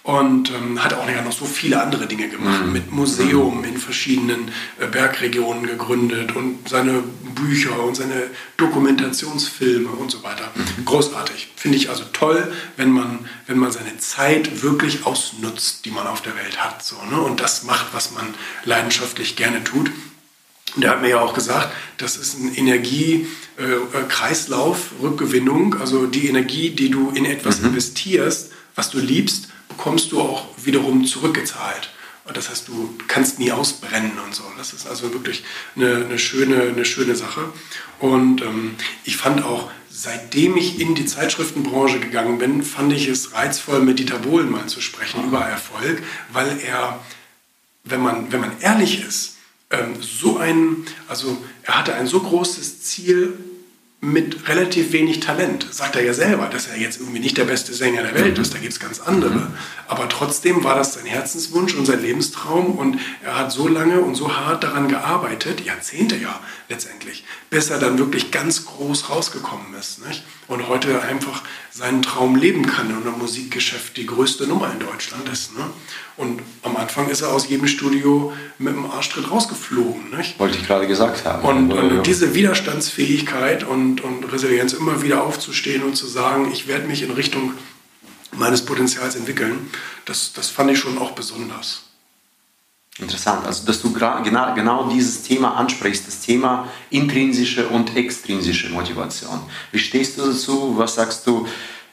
und 0.05 0.51
ähm, 0.51 0.83
hat 0.83 0.95
auch 0.95 1.09
ja 1.09 1.23
noch 1.23 1.33
so 1.33 1.45
viele 1.45 1.81
andere 1.81 2.09
Dinge 2.09 2.29
gemacht, 2.29 2.67
mhm. 2.67 2.73
mit 2.73 2.91
Museum 2.91 3.63
in 3.63 3.77
verschiedenen 3.77 4.51
äh, 4.81 4.87
Bergregionen 4.87 5.65
gegründet 5.65 6.35
und 6.35 6.69
seine 6.69 7.05
Bücher 7.35 7.81
und 7.85 7.95
seine 7.95 8.31
Dokumentationsfilme 8.57 9.91
und 9.91 10.11
so 10.11 10.25
weiter. 10.25 10.51
Mhm. 10.55 10.87
Großartig. 10.87 11.53
Finde 11.55 11.79
ich 11.79 11.89
also 11.89 12.03
toll, 12.13 12.53
wenn 12.77 12.91
man, 12.91 13.29
wenn 13.47 13.59
man 13.59 13.71
seine 13.71 13.97
Zeit 13.99 14.63
wirklich 14.63 15.07
ausnutzt, 15.07 15.85
die 15.85 15.93
man 15.93 16.09
auf 16.09 16.21
der 16.21 16.35
Welt 16.35 16.65
hat. 16.65 16.83
So, 16.83 16.97
ne? 17.09 17.21
Und 17.21 17.41
das 17.41 17.63
macht, 17.63 17.87
was 17.93 18.11
man 18.11 18.27
leidenschaftlich 18.65 19.37
gerne 19.37 19.63
tut. 19.63 19.89
Und 20.75 20.85
er 20.85 20.93
hat 20.93 21.03
mir 21.03 21.11
ja 21.11 21.21
auch 21.21 21.35
gesagt, 21.35 21.73
das 21.99 22.17
ist 22.17 22.41
ein 22.41 22.55
Energiekreislauf, 22.55 24.91
äh, 24.99 25.03
Rückgewinnung, 25.03 25.77
also 25.79 26.07
die 26.07 26.27
Energie, 26.27 26.71
die 26.71 26.91
du 26.91 27.11
in 27.11 27.25
etwas 27.25 27.61
mhm. 27.61 27.69
investierst, 27.69 28.51
was 28.75 28.91
du 28.91 28.99
liebst, 28.99 29.52
bekommst 29.77 30.13
du 30.13 30.21
auch 30.21 30.47
wiederum 30.57 31.05
zurückgezahlt. 31.05 31.91
Und 32.25 32.37
das 32.37 32.51
heißt, 32.51 32.69
du 32.69 32.95
kannst 33.09 33.39
nie 33.39 33.51
ausbrennen 33.51 34.13
und 34.25 34.35
so. 34.35 34.45
Das 34.57 34.73
ist 34.73 34.87
also 34.87 35.13
wirklich 35.13 35.43
eine, 35.75 36.05
eine 36.05 36.19
schöne, 36.19 36.63
eine 36.63 36.85
schöne 36.85 37.17
Sache. 37.17 37.53
Und 37.99 38.43
ähm, 38.43 38.77
ich 39.05 39.17
fand 39.17 39.45
auch, 39.45 39.71
seitdem 39.91 40.57
ich 40.57 40.81
in 40.81 40.95
die 40.95 41.05
Zeitschriftenbranche 41.05 41.99
gegangen 41.99 42.39
bin, 42.39 42.63
fand 42.63 42.93
ich 42.93 43.09
es 43.09 43.35
reizvoll, 43.35 43.81
mit 43.81 43.99
Dieter 43.99 44.19
Bohlen 44.19 44.51
mal 44.51 44.67
zu 44.67 44.81
sprechen 44.81 45.25
über 45.25 45.41
Erfolg, 45.41 46.03
weil 46.33 46.61
er, 46.61 47.01
wenn 47.85 48.01
man, 48.01 48.31
wenn 48.31 48.41
man 48.41 48.53
ehrlich 48.61 49.05
ist, 49.05 49.37
ähm, 49.71 49.97
so 50.01 50.39
ein, 50.39 50.87
also 51.09 51.37
er 51.65 51.79
hatte 51.79 51.95
ein 51.95 52.07
so 52.07 52.21
großes 52.21 52.83
Ziel 52.83 53.37
mit 54.05 54.49
relativ 54.49 54.91
wenig 54.91 55.21
Talent. 55.21 55.65
Sagt 55.71 55.95
er 55.95 56.03
ja 56.03 56.13
selber, 56.13 56.47
dass 56.47 56.67
er 56.67 56.77
jetzt 56.77 56.99
irgendwie 56.99 57.21
nicht 57.21 57.39
der 57.39 57.45
beste 57.45 57.73
Sänger 57.73 58.03
der 58.03 58.17
Welt 58.17 58.37
ist, 58.37 58.53
da 58.53 58.59
gibt 58.59 58.73
es 58.73 58.81
ganz 58.81 58.99
andere. 58.99 59.53
Aber 59.87 60.09
trotzdem 60.09 60.65
war 60.65 60.75
das 60.75 60.95
sein 60.95 61.07
Herzenswunsch 61.07 61.77
und 61.77 61.87
sein 61.87 62.03
Lebenstraum 62.03 62.73
und 62.79 62.99
er 63.23 63.39
hat 63.39 63.53
so 63.53 63.69
lange 63.69 64.01
und 64.01 64.17
so 64.17 64.37
hart 64.37 64.65
daran 64.65 64.89
gearbeitet, 64.89 65.65
Jahrzehnte 65.65 66.17
ja 66.17 66.41
letztendlich, 66.69 67.25
bis 67.49 67.71
er 67.71 67.79
dann 67.79 67.97
wirklich 67.97 68.33
ganz 68.33 68.65
groß 68.65 69.09
rausgekommen 69.09 69.73
ist. 69.79 70.05
Nicht? 70.05 70.25
Und 70.49 70.69
heute 70.69 71.01
einfach 71.03 71.43
seinen 71.71 72.03
Traum 72.03 72.37
leben 72.37 72.67
kann 72.67 72.95
und 72.95 73.07
im 73.07 73.19
Musikgeschäft 73.19 73.97
die 73.97 74.07
größte 74.07 74.47
Nummer 74.47 74.71
in 74.73 74.81
Deutschland 74.81 75.29
ist. 75.29 75.57
Ne? 75.57 75.65
Und 76.17 76.43
am 76.63 76.77
Anfang 76.77 77.09
ist 77.09 77.23
er 77.23 77.33
aus 77.33 77.49
jedem 77.49 77.67
Studio 77.69 78.33
mit 78.59 78.75
dem 78.75 78.91
Arschtritt 78.91 79.31
rausgeflogen. 79.31 80.11
Nicht? 80.17 80.39
Wollte 80.39 80.59
ich 80.59 80.67
gerade 80.67 80.87
gesagt 80.87 81.25
haben. 81.25 81.43
Und, 81.45 81.73
und 81.73 82.07
diese 82.07 82.35
Widerstandsfähigkeit 82.35 83.65
und, 83.65 84.03
und 84.03 84.31
Resilienz, 84.33 84.73
immer 84.73 85.03
wieder 85.03 85.23
aufzustehen 85.23 85.83
und 85.83 85.95
zu 85.95 86.07
sagen, 86.07 86.51
ich 86.53 86.67
werde 86.69 86.87
mich 86.87 87.03
in 87.03 87.13
Richtung 87.13 87.55
meines 88.33 88.65
Potenzials 88.65 89.15
entwickeln, 89.15 89.71
das, 90.05 90.33
das 90.33 90.49
fand 90.49 90.71
ich 90.71 90.79
schon 90.79 90.99
auch 90.99 91.13
besonders. 91.13 91.92
Interessant, 92.99 93.47
also 93.47 93.65
dass 93.65 93.81
du 93.81 93.91
genau, 93.91 94.55
genau 94.55 94.89
dieses 94.91 95.23
Thema 95.23 95.57
ansprichst, 95.57 96.07
das 96.07 96.21
Thema 96.21 96.69
intrinsische 96.91 97.69
und 97.69 97.97
extrinsische 97.97 98.69
Motivation. 98.69 99.41
Wie 99.71 99.79
stehst 99.79 100.19
du 100.19 100.27
dazu? 100.27 100.75
Was 100.77 100.97
sagst 100.97 101.27
du? 101.27 101.47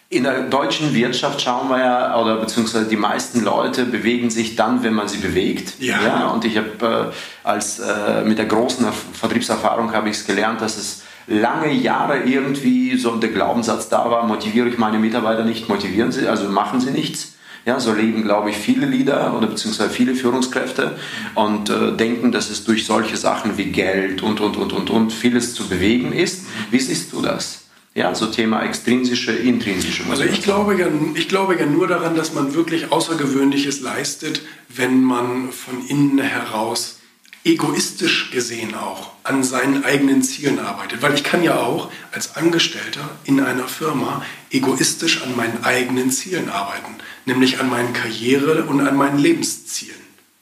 In 0.10 0.24
der 0.24 0.41
deutschen 0.50 0.94
Wirtschaft 0.94 1.39
schauen 1.39 1.70
wir 1.70 1.79
ja, 1.79 2.20
oder 2.20 2.38
beziehungsweise 2.38 2.89
die 2.89 2.98
meisten 2.98 3.44
Leute 3.44 3.86
bewegen 3.86 4.29
sich 4.29 4.56
dann, 4.56 4.84
wenn 4.84 4.94
man 4.94 5.08
sie 5.08 5.20
bewegt. 5.20 5.79
Ja. 5.79 6.01
ja 6.01 6.27
und 6.29 6.44
ich 6.44 6.58
habe 6.58 7.13
äh, 7.13 7.48
als 7.48 7.79
äh, 7.79 8.24
mit 8.24 8.38
der 8.38 8.48
großen 8.48 8.86
Vertriebserfahrung 9.13 9.94
habe 9.94 10.10
ich 10.10 10.18
es 10.18 10.25
gelernt, 10.25 10.62
dass 10.62 10.77
es 10.77 11.03
lange 11.27 11.72
Jahre 11.72 12.24
irgendwie 12.24 12.98
so 12.98 13.15
der 13.15 13.29
Glaubenssatz 13.29 13.88
da 13.88 14.10
war: 14.12 14.25
Motiviere 14.25 14.68
ich 14.68 14.77
meine 14.77 15.00
Mitarbeiter 15.00 15.46
nicht, 15.46 15.70
motivieren 15.70 16.12
sie, 16.12 16.27
also 16.27 16.50
machen 16.50 16.82
sie 16.82 16.91
nichts. 16.91 17.36
Ja, 17.66 17.80
so 17.80 17.94
leben, 17.94 18.24
glaube 18.24 18.50
ich, 18.50 18.58
viele 18.58 18.86
Leader 18.86 19.36
oder 19.38 19.48
beziehungsweise 19.48 19.89
viele 19.89 20.16
Führungskräfte 20.16 20.98
und 21.36 21.70
äh, 21.70 21.92
denken, 21.96 22.32
dass 22.32 22.50
es 22.50 22.63
durch 22.63 22.86
solche 22.86 23.18
Sachen 23.18 23.58
wie 23.58 23.66
Geld 23.66 24.24
und 24.24 24.39
und 24.39 24.58
und 24.58 24.74
und 24.74 24.89
und 24.89 25.13
vieles 25.13 25.54
zu 25.54 25.68
bewegen 25.68 26.13
ist. 26.13 26.46
Wie 26.72 26.80
siehst 26.80 27.13
du 27.13 27.22
das? 27.22 27.60
Ja, 27.96 28.13
so 28.16 28.28
Thema 28.28 28.63
extrinsische, 28.63 29.32
intrinsische 29.32 30.04
Motivation. 30.04 30.28
Also 30.28 30.38
ich 30.38 30.44
glaube, 30.44 30.80
ja, 30.80 30.88
ich 31.16 31.28
glaube 31.28 31.60
ja 31.60 31.66
nur 31.66 31.88
daran, 31.88 32.16
dass 32.16 32.34
man 32.34 32.54
wirklich 32.54 32.92
Außergewöhnliches 32.92 33.82
leistet, 33.82 34.42
wenn 34.70 35.01
man 35.01 35.51
von 35.51 35.86
innen 35.88 36.20
heraus 36.20 36.99
egoistisch 37.43 38.31
gesehen 38.31 38.75
auch 38.75 39.12
an 39.24 39.43
seinen 39.43 39.84
eigenen 39.84 40.22
Zielen 40.24 40.60
arbeitet. 40.60 41.01
Weil 41.01 41.13
ich 41.13 41.24
kann 41.24 41.43
ja 41.43 41.60
auch 41.60 41.91
als 42.12 42.36
Angestellter 42.36 43.10
in 43.24 43.39
einer 43.39 43.67
Firma 43.67 44.24
egoistisch 44.51 45.22
an 45.24 45.36
meinen 45.36 45.63
eigenen 45.63 46.12
Zielen 46.12 46.50
arbeiten, 46.50 46.96
nämlich 47.25 47.60
an 47.60 47.69
meinen 47.69 47.93
Karriere- 47.93 48.63
und 48.65 48.86
an 48.86 48.96
meinen 48.96 49.19
Lebenszielen. 49.19 50.00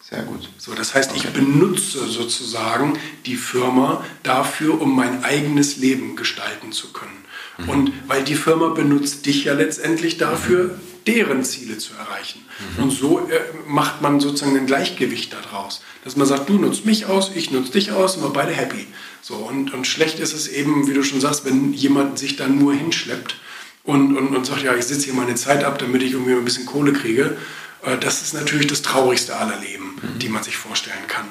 Sehr 0.10 0.24
gut. 0.24 0.50
So, 0.58 0.74
das 0.74 0.96
heißt, 0.96 1.12
okay. 1.12 1.22
ich 1.25 1.34
benutze 1.34 2.08
sozusagen 2.08 2.98
die 3.25 3.36
Firma 3.36 4.06
dafür, 4.24 4.80
um 4.80 4.96
mein 4.96 5.24
eigenes 5.25 5.77
Leben 5.77 6.16
gestalten 6.16 6.72
zu 6.72 6.94
können. 6.94 7.25
Mhm. 7.58 7.70
Und 7.70 7.94
weil 8.08 8.24
die 8.24 8.36
Firma 8.36 8.70
benutzt 8.70 9.25
dich 9.25 9.44
ja 9.44 9.54
letztendlich 9.54 10.18
dafür, 10.18 10.63
mhm. 10.66 10.80
Deren 11.08 11.44
Ziele 11.44 11.78
zu 11.78 11.94
erreichen. 11.94 12.46
Mhm. 12.76 12.84
Und 12.84 12.92
so 12.92 13.20
äh, 13.20 13.40
macht 13.66 14.02
man 14.02 14.20
sozusagen 14.20 14.58
ein 14.58 14.68
Gleichgewicht 14.68 15.34
daraus. 15.34 15.82
Dass 16.04 16.16
man 16.16 16.28
sagt, 16.28 16.50
du 16.50 16.60
nutzt 16.60 16.86
mich 16.86 17.06
aus, 17.06 17.32
ich 17.34 17.52
nutze 17.52 17.72
dich 17.72 17.92
aus 17.92 18.18
und 18.18 18.24
wir 18.24 18.30
beide 18.30 18.52
happy. 18.52 18.86
So, 19.22 19.36
und, 19.36 19.74
und 19.74 19.88
schlecht 19.88 20.20
ist 20.20 20.34
es 20.34 20.48
eben, 20.48 20.88
wie 20.88 20.94
du 20.94 21.04
schon 21.04 21.22
sagst, 21.22 21.46
wenn 21.46 21.74
jemand 21.74 22.20
sich 22.20 22.36
dann 22.36 22.60
nur 22.60 22.74
hinschleppt 22.74 23.36
und, 23.84 24.16
und, 24.18 24.36
und 24.36 24.46
sagt, 24.46 24.64
ja, 24.64 24.76
ich 24.76 24.86
sitze 24.86 25.06
hier 25.06 25.14
meine 25.14 25.36
Zeit 25.36 25.64
ab, 25.64 25.80
damit 25.80 26.04
ich 26.04 26.12
irgendwie 26.12 26.34
ein 26.34 26.46
bisschen 26.46 26.66
Kohle 26.66 26.94
kriege. 26.94 27.38
Äh, 27.84 27.98
das 27.98 28.22
ist 28.22 28.34
natürlich 28.34 28.68
das 28.68 28.82
Traurigste 28.82 29.36
aller 29.36 29.58
Leben, 29.60 29.96
mhm. 30.02 30.20
die 30.20 30.30
man 30.30 30.44
sich 30.44 30.58
vorstellen 30.58 31.08
kann. 31.08 31.26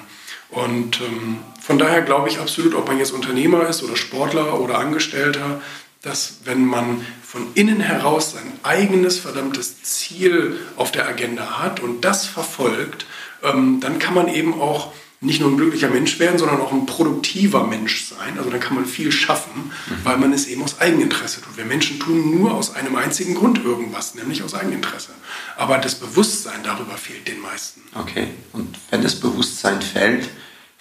Und 0.49 1.01
ähm, 1.01 1.39
von 1.61 1.79
daher 1.79 2.03
glaube 2.03 2.29
ich 2.29 2.39
absolut, 2.39 2.75
ob 2.75 2.87
man 2.89 2.99
jetzt 2.99 3.11
Unternehmer 3.11 3.69
ist 3.69 3.83
oder 3.83 3.97
Sportler 3.97 4.61
oder 4.61 4.79
Angestellter, 4.79 5.61
dass 6.03 6.39
wenn 6.45 6.65
man 6.65 7.05
von 7.37 7.49
innen 7.53 7.81
heraus 7.81 8.33
sein 8.33 8.51
eigenes 8.63 9.19
verdammtes 9.19 9.83
Ziel 9.83 10.59
auf 10.77 10.91
der 10.91 11.07
Agenda 11.07 11.59
hat 11.59 11.81
und 11.81 12.03
das 12.03 12.25
verfolgt, 12.25 13.05
ähm, 13.43 13.79
dann 13.81 13.99
kann 13.99 14.15
man 14.15 14.29
eben 14.29 14.59
auch 14.59 14.95
nicht 15.21 15.41
nur 15.41 15.51
ein 15.51 15.59
glücklicher 15.59 15.91
Mensch 15.91 16.19
werden, 16.19 16.39
sondern 16.39 16.63
auch 16.63 16.73
ein 16.73 16.87
produktiver 16.87 17.67
Mensch 17.67 18.07
sein. 18.07 18.39
Also 18.39 18.49
dann 18.49 18.61
kann 18.61 18.75
man 18.75 18.87
viel 18.87 19.13
schaffen, 19.13 19.71
mhm. 19.71 19.95
weil 20.05 20.17
man 20.17 20.33
es 20.33 20.47
eben 20.47 20.63
aus 20.63 20.81
Eigeninteresse 20.81 21.43
tut. 21.43 21.59
Wir 21.59 21.67
Menschen 21.67 22.01
tun 22.01 22.39
nur 22.39 22.55
aus 22.55 22.75
einem 22.75 22.97
einzigen 22.97 23.35
Grund 23.35 23.63
irgendwas, 23.63 24.15
nämlich 24.15 24.43
aus 24.43 24.55
Eigeninteresse. 24.55 25.13
Aber 25.59 25.77
das 25.77 25.97
Bewusstsein 25.97 26.63
darüber 26.63 26.97
fehlt 26.97 27.29
den 27.29 27.41
meisten. 27.41 27.83
Okay, 27.95 28.29
und 28.55 28.77
wenn 28.91 29.03
das 29.03 29.17
Bewusstsein 29.17 29.83
fällt, 29.83 30.31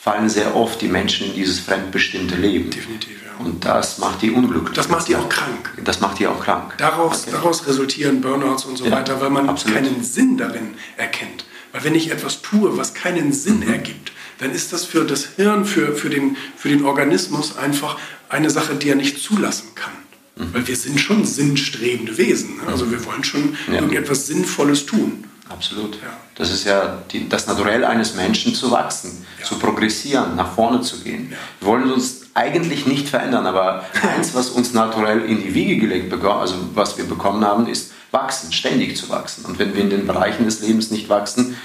fallen 0.05 0.29
sehr 0.29 0.55
oft 0.55 0.79
die 0.81 0.87
Menschen 0.87 1.25
in 1.25 1.33
dieses 1.33 1.59
fremdbestimmte 1.59 2.35
Leben. 2.35 2.69
Definitiv, 2.69 3.23
ja. 3.25 3.43
Und 3.43 3.65
das 3.65 3.97
macht 3.97 4.21
die 4.21 4.29
unglücklich. 4.29 4.75
Das 4.75 4.87
macht 4.87 5.07
die 5.07 5.15
auch 5.15 5.27
krank. 5.29 5.71
Das 5.83 5.99
macht 5.99 6.19
die 6.19 6.27
auch 6.27 6.39
krank. 6.39 6.75
Daraus, 6.77 7.23
okay. 7.23 7.31
daraus 7.31 7.65
resultieren 7.65 8.21
Burnouts 8.21 8.65
und 8.65 8.77
so 8.77 8.85
ja, 8.85 8.91
weiter, 8.91 9.19
weil 9.19 9.31
man 9.31 9.49
absolut. 9.49 9.75
keinen 9.75 10.03
Sinn 10.03 10.37
darin 10.37 10.75
erkennt. 10.95 11.45
Weil 11.71 11.85
wenn 11.85 11.95
ich 11.95 12.11
etwas 12.11 12.43
tue, 12.43 12.77
was 12.77 12.93
keinen 12.93 13.33
Sinn 13.33 13.61
mhm. 13.61 13.73
ergibt, 13.73 14.11
dann 14.37 14.51
ist 14.51 14.73
das 14.73 14.85
für 14.85 15.05
das 15.05 15.27
Hirn, 15.37 15.65
für, 15.65 15.95
für, 15.95 16.11
den, 16.11 16.37
für 16.55 16.69
den 16.69 16.85
Organismus 16.85 17.57
einfach 17.57 17.97
eine 18.29 18.51
Sache, 18.51 18.75
die 18.75 18.89
er 18.89 18.95
nicht 18.95 19.23
zulassen 19.23 19.69
kann. 19.73 19.93
Mhm. 20.35 20.53
Weil 20.53 20.67
wir 20.67 20.75
sind 20.75 21.01
schon 21.01 21.25
sinnstrebende 21.25 22.15
Wesen. 22.19 22.57
Ne? 22.57 22.67
Also 22.67 22.91
wir 22.91 23.03
wollen 23.05 23.23
schon 23.23 23.57
ja. 23.65 23.73
irgendetwas 23.73 24.27
Sinnvolles 24.27 24.85
tun. 24.85 25.23
Absolut. 25.49 25.95
Ja. 25.95 26.09
Das 26.35 26.51
ist 26.51 26.65
ja 26.65 26.97
die, 27.11 27.29
das 27.29 27.47
Naturell 27.47 27.85
eines 27.85 28.15
Menschen 28.15 28.55
zu 28.55 28.71
wachsen, 28.71 29.25
ja. 29.39 29.45
zu 29.45 29.59
progressieren, 29.59 30.35
nach 30.35 30.53
vorne 30.53 30.81
zu 30.81 31.01
gehen. 31.01 31.29
Ja. 31.31 31.37
Wir 31.59 31.67
wollen 31.67 31.91
uns 31.91 32.21
eigentlich 32.33 32.87
nicht 32.87 33.07
verändern, 33.07 33.45
aber 33.45 33.85
eins, 34.15 34.33
was 34.33 34.49
uns 34.49 34.73
naturell 34.73 35.21
in 35.21 35.41
die 35.41 35.53
Wiege 35.53 35.77
gelegt 35.77 36.09
bekommen, 36.09 36.39
also 36.39 36.55
was 36.73 36.97
wir 36.97 37.05
bekommen 37.05 37.45
haben, 37.45 37.67
ist 37.67 37.91
wachsen, 38.11 38.51
ständig 38.51 38.97
zu 38.97 39.09
wachsen. 39.09 39.45
Und 39.45 39.59
wenn 39.59 39.75
wir 39.75 39.81
in 39.81 39.89
den 39.89 40.07
Bereichen 40.07 40.45
des 40.45 40.61
Lebens 40.61 40.89
nicht 40.89 41.09
wachsen, 41.09 41.55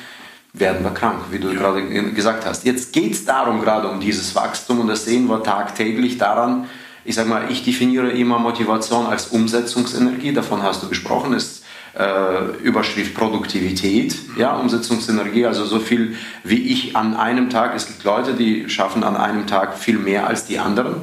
werden 0.53 0.83
wir 0.85 0.91
krank, 0.91 1.27
wie 1.31 1.39
du 1.39 1.55
gerade 1.55 1.83
gesagt 2.13 2.45
hast. 2.45 2.65
Jetzt 2.65 2.93
geht 2.93 3.13
es 3.13 3.25
darum, 3.25 3.61
gerade 3.61 3.89
um 3.89 4.01
dieses 4.01 4.35
Wachstum 4.35 4.81
und 4.81 4.89
das 4.89 5.05
sehen 5.05 5.27
wir 5.29 5.43
tagtäglich 5.43 6.19
daran. 6.19 6.67
Ich 7.05 7.15
sage 7.15 7.29
mal, 7.29 7.51
ich 7.51 7.65
definiere 7.65 8.11
immer 8.11 8.39
Motivation 8.39 9.07
als 9.07 9.29
Umsetzungsenergie, 9.29 10.33
davon 10.33 10.63
hast 10.63 10.83
du 10.83 10.89
gesprochen. 10.89 11.33
Es 11.35 11.63
äh, 11.99 12.57
Überschrift 12.63 13.15
Produktivität, 13.15 14.15
ja, 14.37 14.57
Umsetzungsenergie, 14.57 15.47
also 15.47 15.65
so 15.65 15.79
viel 15.79 16.17
wie 16.45 16.73
ich 16.73 16.97
an 16.97 17.17
einem 17.17 17.51
Tag. 17.51 17.75
Es 17.75 17.87
gibt 17.87 18.05
Leute, 18.05 18.35
die 18.35 18.69
schaffen 18.69 19.05
an 19.05 19.17
einem 19.17 19.47
Tag 19.47 19.77
viel 19.77 19.99
mehr 19.99 20.27
als 20.27 20.47
die 20.47 20.59
anderen. 20.59 21.03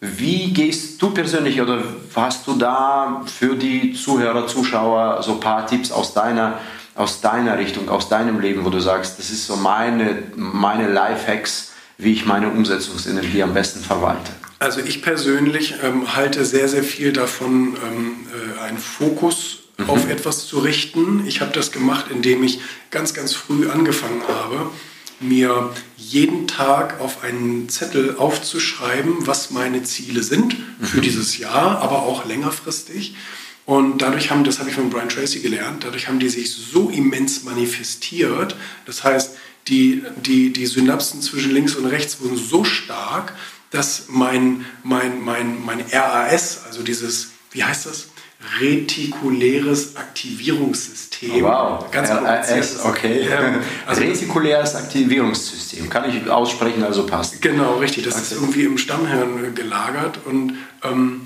Wie 0.00 0.52
gehst 0.52 1.00
du 1.00 1.10
persönlich 1.10 1.60
oder 1.60 1.82
hast 2.14 2.46
du 2.46 2.54
da 2.54 3.22
für 3.26 3.56
die 3.56 3.94
Zuhörer, 3.94 4.46
Zuschauer 4.46 5.22
so 5.22 5.32
ein 5.32 5.40
paar 5.40 5.66
Tipps 5.66 5.90
aus 5.90 6.12
deiner, 6.12 6.58
aus 6.94 7.20
deiner 7.20 7.58
Richtung, 7.58 7.88
aus 7.88 8.08
deinem 8.08 8.40
Leben, 8.40 8.64
wo 8.64 8.70
du 8.70 8.80
sagst, 8.80 9.18
das 9.18 9.30
ist 9.30 9.46
so 9.46 9.56
meine, 9.56 10.22
meine 10.36 10.90
Lifehacks, 10.90 11.72
wie 11.98 12.12
ich 12.12 12.26
meine 12.26 12.50
Umsetzungsenergie 12.50 13.42
am 13.42 13.54
besten 13.54 13.80
verwalte? 13.80 14.32
Also 14.58 14.80
ich 14.80 15.02
persönlich 15.02 15.74
ähm, 15.82 16.14
halte 16.14 16.44
sehr, 16.44 16.68
sehr 16.68 16.82
viel 16.82 17.12
davon, 17.12 17.76
ähm, 17.86 18.26
äh, 18.32 18.62
einen 18.62 18.78
Fokus 18.78 19.55
mhm. 19.76 19.90
auf 19.90 20.08
etwas 20.08 20.46
zu 20.46 20.58
richten. 20.58 21.26
Ich 21.26 21.40
habe 21.40 21.52
das 21.52 21.72
gemacht, 21.72 22.06
indem 22.10 22.42
ich 22.42 22.60
ganz, 22.90 23.14
ganz 23.14 23.34
früh 23.34 23.68
angefangen 23.68 24.22
habe, 24.28 24.70
mir 25.20 25.72
jeden 25.96 26.46
Tag 26.46 27.00
auf 27.00 27.24
einen 27.24 27.68
Zettel 27.68 28.16
aufzuschreiben, 28.18 29.26
was 29.26 29.50
meine 29.50 29.82
Ziele 29.82 30.22
sind 30.22 30.56
für 30.82 30.98
mhm. 30.98 31.02
dieses 31.02 31.38
Jahr, 31.38 31.80
aber 31.80 32.02
auch 32.02 32.26
längerfristig. 32.26 33.14
Und 33.64 34.00
dadurch 34.02 34.30
haben, 34.30 34.44
das 34.44 34.60
habe 34.60 34.70
ich 34.70 34.76
von 34.76 34.90
Brian 34.90 35.08
Tracy 35.08 35.40
gelernt, 35.40 35.84
dadurch 35.84 36.06
haben 36.06 36.20
die 36.20 36.28
sich 36.28 36.52
so 36.52 36.88
immens 36.88 37.42
manifestiert. 37.42 38.54
Das 38.84 39.02
heißt, 39.02 39.36
die, 39.68 40.04
die, 40.24 40.52
die 40.52 40.66
Synapsen 40.66 41.20
zwischen 41.20 41.50
links 41.50 41.74
und 41.74 41.86
rechts 41.86 42.20
wurden 42.20 42.36
so 42.36 42.62
stark, 42.62 43.34
dass 43.70 44.04
mein, 44.08 44.64
mein, 44.84 45.20
mein, 45.20 45.64
mein 45.64 45.80
RAS, 45.80 46.62
also 46.66 46.82
dieses, 46.82 47.30
wie 47.50 47.64
heißt 47.64 47.86
das? 47.86 48.08
Retikuläres 48.60 49.96
Aktivierungssystem. 49.96 51.30
Oh, 51.34 51.42
wow, 51.42 51.90
ganz 51.90 52.10
RAS, 52.10 52.84
okay. 52.84 53.28
Ähm, 53.30 53.60
also 53.86 54.02
Retikuläres 54.02 54.74
Aktivierungssystem, 54.74 55.90
kann 55.90 56.08
ich 56.08 56.28
aussprechen, 56.30 56.82
also 56.84 57.06
passt. 57.06 57.42
Genau, 57.42 57.76
richtig. 57.76 58.04
Das 58.04 58.14
okay. 58.14 58.22
ist 58.22 58.32
irgendwie 58.32 58.64
im 58.64 58.78
Stammhirn 58.78 59.54
gelagert 59.54 60.20
und 60.24 60.54
ähm, 60.82 61.22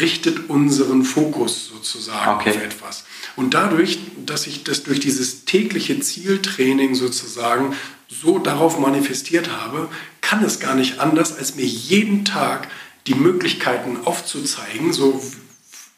richtet 0.00 0.50
unseren 0.50 1.04
Fokus 1.04 1.68
sozusagen 1.68 2.40
okay. 2.40 2.50
auf 2.50 2.62
etwas. 2.62 3.04
Und 3.36 3.54
dadurch, 3.54 3.98
dass 4.26 4.46
ich 4.46 4.64
das 4.64 4.82
durch 4.82 5.00
dieses 5.00 5.44
tägliche 5.44 5.98
Zieltraining 6.00 6.94
sozusagen 6.94 7.74
so 8.08 8.38
darauf 8.38 8.78
manifestiert 8.78 9.50
habe, 9.50 9.88
kann 10.20 10.44
es 10.44 10.60
gar 10.60 10.74
nicht 10.74 11.00
anders, 11.00 11.36
als 11.36 11.56
mir 11.56 11.64
jeden 11.64 12.24
Tag 12.24 12.68
die 13.06 13.14
Möglichkeiten 13.14 13.98
aufzuzeigen, 14.04 14.92
so 14.92 15.22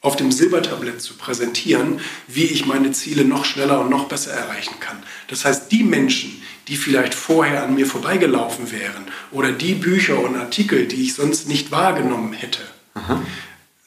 auf 0.02 0.16
dem 0.16 0.30
Silbertablett 0.30 1.00
zu 1.00 1.14
präsentieren, 1.14 2.00
wie 2.26 2.44
ich 2.44 2.66
meine 2.66 2.92
Ziele 2.92 3.24
noch 3.24 3.44
schneller 3.44 3.80
und 3.80 3.90
noch 3.90 4.08
besser 4.08 4.32
erreichen 4.32 4.74
kann. 4.80 4.98
Das 5.28 5.44
heißt, 5.44 5.72
die 5.72 5.84
Menschen, 5.84 6.42
die 6.68 6.76
vielleicht 6.76 7.14
vorher 7.14 7.62
an 7.62 7.74
mir 7.74 7.86
vorbeigelaufen 7.86 8.70
wären 8.72 9.04
oder 9.30 9.52
die 9.52 9.74
Bücher 9.74 10.18
und 10.18 10.36
Artikel, 10.36 10.86
die 10.86 11.02
ich 11.02 11.14
sonst 11.14 11.48
nicht 11.48 11.70
wahrgenommen 11.70 12.32
hätte, 12.32 12.60
Aha 12.94 13.22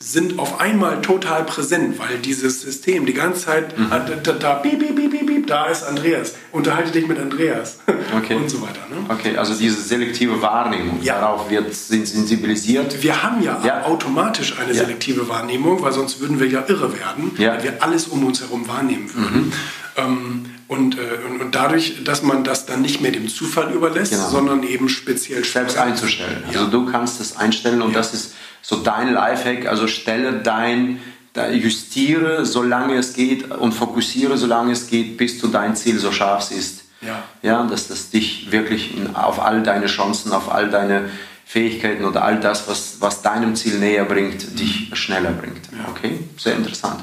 sind 0.05 0.38
auf 0.38 0.60
einmal 0.60 1.01
total 1.01 1.45
präsent, 1.45 1.98
weil 1.98 2.19
dieses 2.19 2.62
System 2.62 3.07
die 3.07 3.13
ganze 3.13 3.45
Zeit 3.45 3.77
mhm. 3.77 3.89
da, 3.89 4.00
da, 4.00 4.31
da, 4.34 4.53
piep, 4.55 4.79
piep, 4.79 4.95
piep, 4.95 5.25
da 5.48 5.66
ist 5.66 5.84
Andreas, 5.84 6.36
unterhalte 6.52 6.92
dich 6.92 7.08
mit 7.08 7.20
Andreas 7.20 7.80
okay. 8.18 8.36
und 8.36 8.50
so 8.50 8.62
weiter. 8.62 8.82
Ne? 8.90 9.06
Okay, 9.10 9.38
also 9.38 9.54
diese 9.54 9.82
selektive 9.82 10.42
Wahrnehmung, 10.42 11.00
ja. 11.02 11.20
darauf 11.20 11.50
wird 11.50 11.74
sensibilisiert. 11.74 13.02
Wir 13.04 13.24
haben 13.24 13.42
ja, 13.42 13.62
ja. 13.64 13.84
automatisch 13.84 14.58
eine 14.60 14.74
ja. 14.74 14.84
selektive 14.84 15.28
Wahrnehmung, 15.30 15.82
weil 15.82 15.92
sonst 15.92 16.20
würden 16.20 16.40
wir 16.40 16.48
ja 16.48 16.64
irre 16.68 16.94
werden, 16.98 17.32
weil 17.38 17.64
wir 17.64 17.84
alles 17.84 18.08
um 18.08 18.25
uns 18.25 18.42
herum 18.42 18.68
wahrnehmen 18.68 19.14
würden. 19.14 19.46
Mhm. 19.46 19.54
Ähm, 19.98 20.46
und, 20.68 20.98
äh, 20.98 21.02
und, 21.30 21.42
und, 21.42 21.56
dadurch, 21.56 22.04
dass 22.04 22.24
man 22.24 22.44
das 22.44 22.66
dann 22.66 22.82
nicht 22.82 23.00
mehr 23.00 23.12
dem 23.12 23.30
Zufall 23.30 23.72
überlässt, 23.72 24.12
genau. 24.12 24.30
sondern 24.30 24.64
eben 24.64 24.90
speziell 24.90 25.44
selbst 25.44 25.78
einzustellen. 25.78 26.44
Also 26.48 26.68
du 26.68 26.86
kannst 26.88 27.22
es 27.22 27.38
einstellen 27.38 27.82
und 27.82 27.96
das 27.96 28.14
ist 28.14 28.34
so 28.62 28.78
dein 28.78 29.14
Lifehack, 29.14 29.68
also 29.68 29.86
stelle 29.86 30.42
dein, 30.42 31.00
justiere, 31.36 32.46
solange 32.46 32.96
es 32.96 33.13
geht 33.13 33.51
und 33.51 33.74
fokussiere, 33.74 34.38
solange 34.38 34.72
es 34.72 34.88
geht, 34.88 35.18
bis 35.18 35.39
du 35.39 35.48
dein 35.48 35.75
Ziel 35.75 36.00
so 36.00 36.12
scharf 36.12 36.44
siehst. 36.44 36.84
Ja. 37.01 37.24
ja 37.42 37.63
dass 37.63 37.88
das 37.88 38.10
dich 38.10 38.51
wirklich 38.51 38.94
auf 39.13 39.44
all 39.44 39.63
deine 39.63 39.88
Chancen, 39.88 40.32
auf 40.32 40.51
all 40.51 40.70
deine 40.70 41.10
Fähigkeiten 41.46 42.06
oder 42.06 42.24
all 42.24 42.39
das, 42.39 42.68
was, 42.68 42.98
was 43.00 43.22
deinem 43.22 43.56
Ziel 43.56 43.77
näher 43.77 44.06
bringt, 44.06 44.60
dich 44.60 44.89
schneller 44.94 45.32
bringt. 45.32 45.70
Ja. 45.72 45.89
Okay, 45.89 46.20
sehr 46.38 46.56
interessant. 46.56 47.01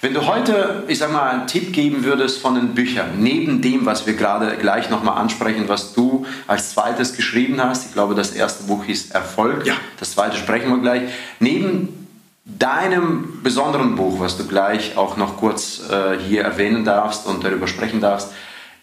Wenn 0.00 0.14
du 0.14 0.26
heute, 0.26 0.84
ich 0.86 0.98
sag 0.98 1.10
mal, 1.12 1.28
einen 1.28 1.46
Tipp 1.48 1.72
geben 1.72 2.04
würdest 2.04 2.40
von 2.40 2.54
den 2.54 2.74
Büchern, 2.74 3.18
neben 3.18 3.60
dem, 3.62 3.84
was 3.84 4.06
wir 4.06 4.14
gerade 4.14 4.56
gleich 4.56 4.90
nochmal 4.90 5.18
ansprechen, 5.18 5.64
was 5.66 5.92
du 5.92 6.24
als 6.46 6.70
zweites 6.70 7.16
geschrieben 7.16 7.60
hast, 7.60 7.86
ich 7.86 7.94
glaube, 7.94 8.14
das 8.14 8.30
erste 8.30 8.64
Buch 8.64 8.84
hieß 8.84 9.10
Erfolg, 9.10 9.66
ja. 9.66 9.74
das 9.98 10.12
zweite 10.12 10.36
sprechen 10.36 10.70
wir 10.70 10.78
gleich, 10.78 11.10
neben 11.40 12.07
deinem 12.48 13.42
besonderen 13.42 13.94
Buch, 13.94 14.20
was 14.20 14.38
du 14.38 14.46
gleich 14.46 14.96
auch 14.96 15.16
noch 15.16 15.36
kurz 15.36 15.82
äh, 15.90 16.18
hier 16.18 16.42
erwähnen 16.42 16.84
darfst 16.84 17.26
und 17.26 17.44
darüber 17.44 17.68
sprechen 17.68 18.00
darfst, 18.00 18.32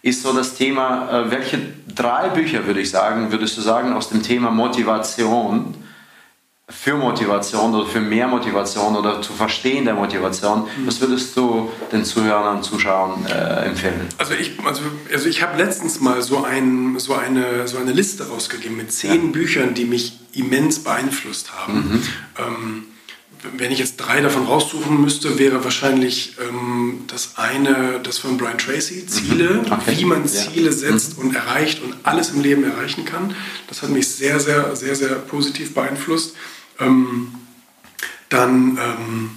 ist 0.02 0.22
so 0.22 0.32
das 0.32 0.54
Thema, 0.54 1.10
äh, 1.10 1.30
welche 1.32 1.58
drei 1.92 2.28
Bücher, 2.28 2.66
würde 2.66 2.80
ich 2.80 2.90
sagen, 2.90 3.32
würdest 3.32 3.56
du 3.56 3.60
sagen, 3.60 3.92
aus 3.92 4.08
dem 4.08 4.22
Thema 4.22 4.50
Motivation, 4.50 5.74
für 6.68 6.96
Motivation 6.96 7.74
oder 7.74 7.86
für 7.86 8.00
mehr 8.00 8.26
Motivation 8.26 8.96
oder 8.96 9.22
zu 9.22 9.32
verstehen 9.32 9.84
der 9.84 9.94
Motivation, 9.94 10.62
mhm. 10.62 10.86
was 10.86 11.00
würdest 11.00 11.36
du 11.36 11.70
den 11.92 12.04
Zuhörern 12.04 12.56
und 12.56 12.64
Zuschauern 12.64 13.24
äh, 13.26 13.66
empfehlen? 13.66 14.08
Also 14.18 14.34
ich, 14.34 14.58
also, 14.64 14.82
also 15.12 15.28
ich 15.28 15.42
habe 15.42 15.56
letztens 15.58 16.00
mal 16.00 16.22
so, 16.22 16.44
ein, 16.44 16.98
so, 16.98 17.14
eine, 17.14 17.68
so 17.68 17.78
eine 17.78 17.92
Liste 17.92 18.28
rausgegeben 18.28 18.76
mit 18.76 18.92
zehn 18.92 19.26
ja. 19.26 19.32
Büchern, 19.32 19.74
die 19.74 19.84
mich 19.84 20.18
immens 20.32 20.82
beeinflusst 20.82 21.52
haben. 21.52 21.74
Mhm. 21.74 22.02
Ähm, 22.38 22.84
wenn 23.56 23.72
ich 23.72 23.78
jetzt 23.78 23.96
drei 23.96 24.20
davon 24.20 24.46
raussuchen 24.46 25.00
müsste, 25.00 25.38
wäre 25.38 25.64
wahrscheinlich 25.64 26.36
ähm, 26.40 27.04
das 27.06 27.36
eine, 27.36 28.00
das 28.02 28.18
von 28.18 28.36
Brian 28.36 28.58
Tracy, 28.58 29.02
mhm. 29.02 29.08
Ziele, 29.08 29.60
okay. 29.70 29.96
wie 29.96 30.04
man 30.04 30.26
Ziele 30.26 30.70
ja. 30.70 30.72
setzt 30.72 31.18
mhm. 31.18 31.26
und 31.26 31.34
erreicht 31.36 31.82
und 31.82 31.94
alles 32.02 32.30
im 32.30 32.40
Leben 32.40 32.64
erreichen 32.64 33.04
kann. 33.04 33.34
Das 33.68 33.82
hat 33.82 33.90
mich 33.90 34.08
sehr, 34.08 34.40
sehr, 34.40 34.74
sehr, 34.76 34.94
sehr 34.94 35.14
positiv 35.16 35.74
beeinflusst. 35.74 36.34
Ähm, 36.78 37.34
dann, 38.28 38.78
ähm, 38.78 39.30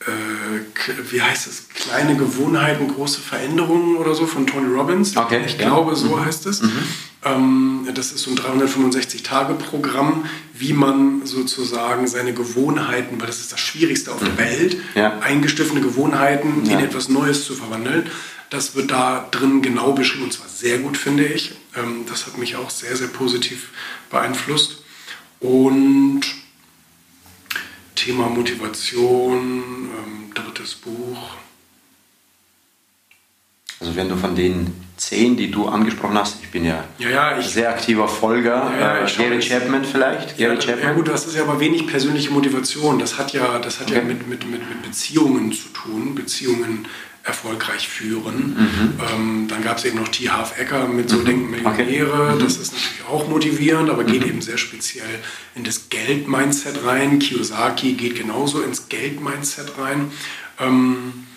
äh, 0.00 1.10
wie 1.10 1.22
heißt 1.22 1.46
es, 1.46 1.68
kleine 1.68 2.16
Gewohnheiten, 2.16 2.88
große 2.88 3.20
Veränderungen 3.20 3.96
oder 3.96 4.14
so 4.14 4.26
von 4.26 4.46
Tony 4.46 4.72
Robbins. 4.72 5.16
Okay, 5.16 5.42
ich 5.46 5.52
ja. 5.52 5.68
glaube, 5.68 5.96
so 5.96 6.16
mhm. 6.16 6.24
heißt 6.24 6.46
es. 6.46 6.62
Mhm. 6.62 6.82
Ähm, 7.24 7.88
das 7.94 8.12
ist 8.12 8.22
so 8.22 8.30
ein 8.30 8.36
365-Tage-Programm, 8.36 10.26
wie 10.54 10.72
man 10.72 11.26
sozusagen 11.26 12.06
seine 12.06 12.32
Gewohnheiten, 12.32 13.20
weil 13.20 13.26
das 13.26 13.40
ist 13.40 13.52
das 13.52 13.60
Schwierigste 13.60 14.12
auf 14.12 14.20
mhm. 14.20 14.26
der 14.26 14.38
Welt, 14.38 14.76
ja. 14.94 15.18
eingestiftene 15.18 15.80
Gewohnheiten 15.80 16.64
ja. 16.64 16.78
in 16.78 16.84
etwas 16.84 17.08
Neues 17.08 17.44
zu 17.44 17.54
verwandeln. 17.54 18.08
Das 18.50 18.74
wird 18.74 18.90
da 18.90 19.28
drin 19.30 19.60
genau 19.62 19.92
beschrieben 19.92 20.24
und 20.24 20.32
zwar 20.32 20.48
sehr 20.48 20.78
gut, 20.78 20.96
finde 20.96 21.24
ich. 21.24 21.52
Ähm, 21.76 22.04
das 22.08 22.26
hat 22.26 22.38
mich 22.38 22.56
auch 22.56 22.70
sehr, 22.70 22.96
sehr 22.96 23.08
positiv 23.08 23.70
beeinflusst. 24.10 24.82
Und 25.40 26.22
Thema 27.94 28.28
Motivation, 28.28 29.90
ähm, 29.90 30.34
drittes 30.34 30.74
Buch. 30.76 31.36
Also 33.80 33.94
wenn 33.94 34.08
du 34.08 34.16
von 34.16 34.34
den 34.34 34.72
zehn, 34.96 35.36
die 35.36 35.50
du 35.50 35.68
angesprochen 35.68 36.18
hast, 36.18 36.38
ich 36.42 36.50
bin 36.50 36.64
ja, 36.64 36.84
ja, 36.98 37.08
ja 37.08 37.38
ich, 37.38 37.46
sehr 37.46 37.70
aktiver 37.70 38.08
Folger, 38.08 38.72
ja, 38.78 39.04
äh, 39.04 39.10
Gary 39.16 39.38
Chapman 39.38 39.84
vielleicht. 39.84 40.36
Gary 40.36 40.58
Chapman. 40.58 40.82
ja 40.82 40.92
gut, 40.92 41.08
das 41.08 41.26
ist 41.26 41.36
ja 41.36 41.42
aber 41.42 41.60
wenig 41.60 41.86
persönliche 41.86 42.30
Motivation. 42.30 42.98
Das 42.98 43.18
hat 43.18 43.32
ja, 43.32 43.58
das 43.60 43.78
hat 43.78 43.88
okay. 43.88 43.98
ja 43.98 44.04
mit, 44.04 44.28
mit, 44.28 44.50
mit, 44.50 44.68
mit 44.68 44.82
Beziehungen 44.82 45.52
zu 45.52 45.68
tun, 45.68 46.16
Beziehungen 46.16 46.88
erfolgreich 47.28 47.86
führen. 47.86 48.56
Mhm. 48.56 49.00
Ähm, 49.14 49.48
dann 49.48 49.62
gab 49.62 49.76
es 49.76 49.84
eben 49.84 49.98
noch 49.98 50.08
T. 50.08 50.28
Half 50.30 50.58
Ecker 50.58 50.88
mit 50.88 51.10
So 51.10 51.18
mhm. 51.18 51.24
denken 51.26 51.50
Millionäre. 51.50 52.32
Okay. 52.32 52.42
Das 52.42 52.56
ist 52.56 52.72
natürlich 52.72 53.04
auch 53.08 53.28
motivierend, 53.28 53.90
aber 53.90 54.02
geht 54.04 54.22
mhm. 54.22 54.28
eben 54.28 54.42
sehr 54.42 54.58
speziell 54.58 55.20
in 55.54 55.62
das 55.62 55.90
Geld-Mindset 55.90 56.84
rein. 56.84 57.18
Kiyosaki 57.18 57.92
geht 57.92 58.16
genauso 58.16 58.62
ins 58.62 58.88
Geld-Mindset 58.88 59.78
rein. 59.78 60.10
Ähm, 60.58 61.12
äh, 61.12 61.27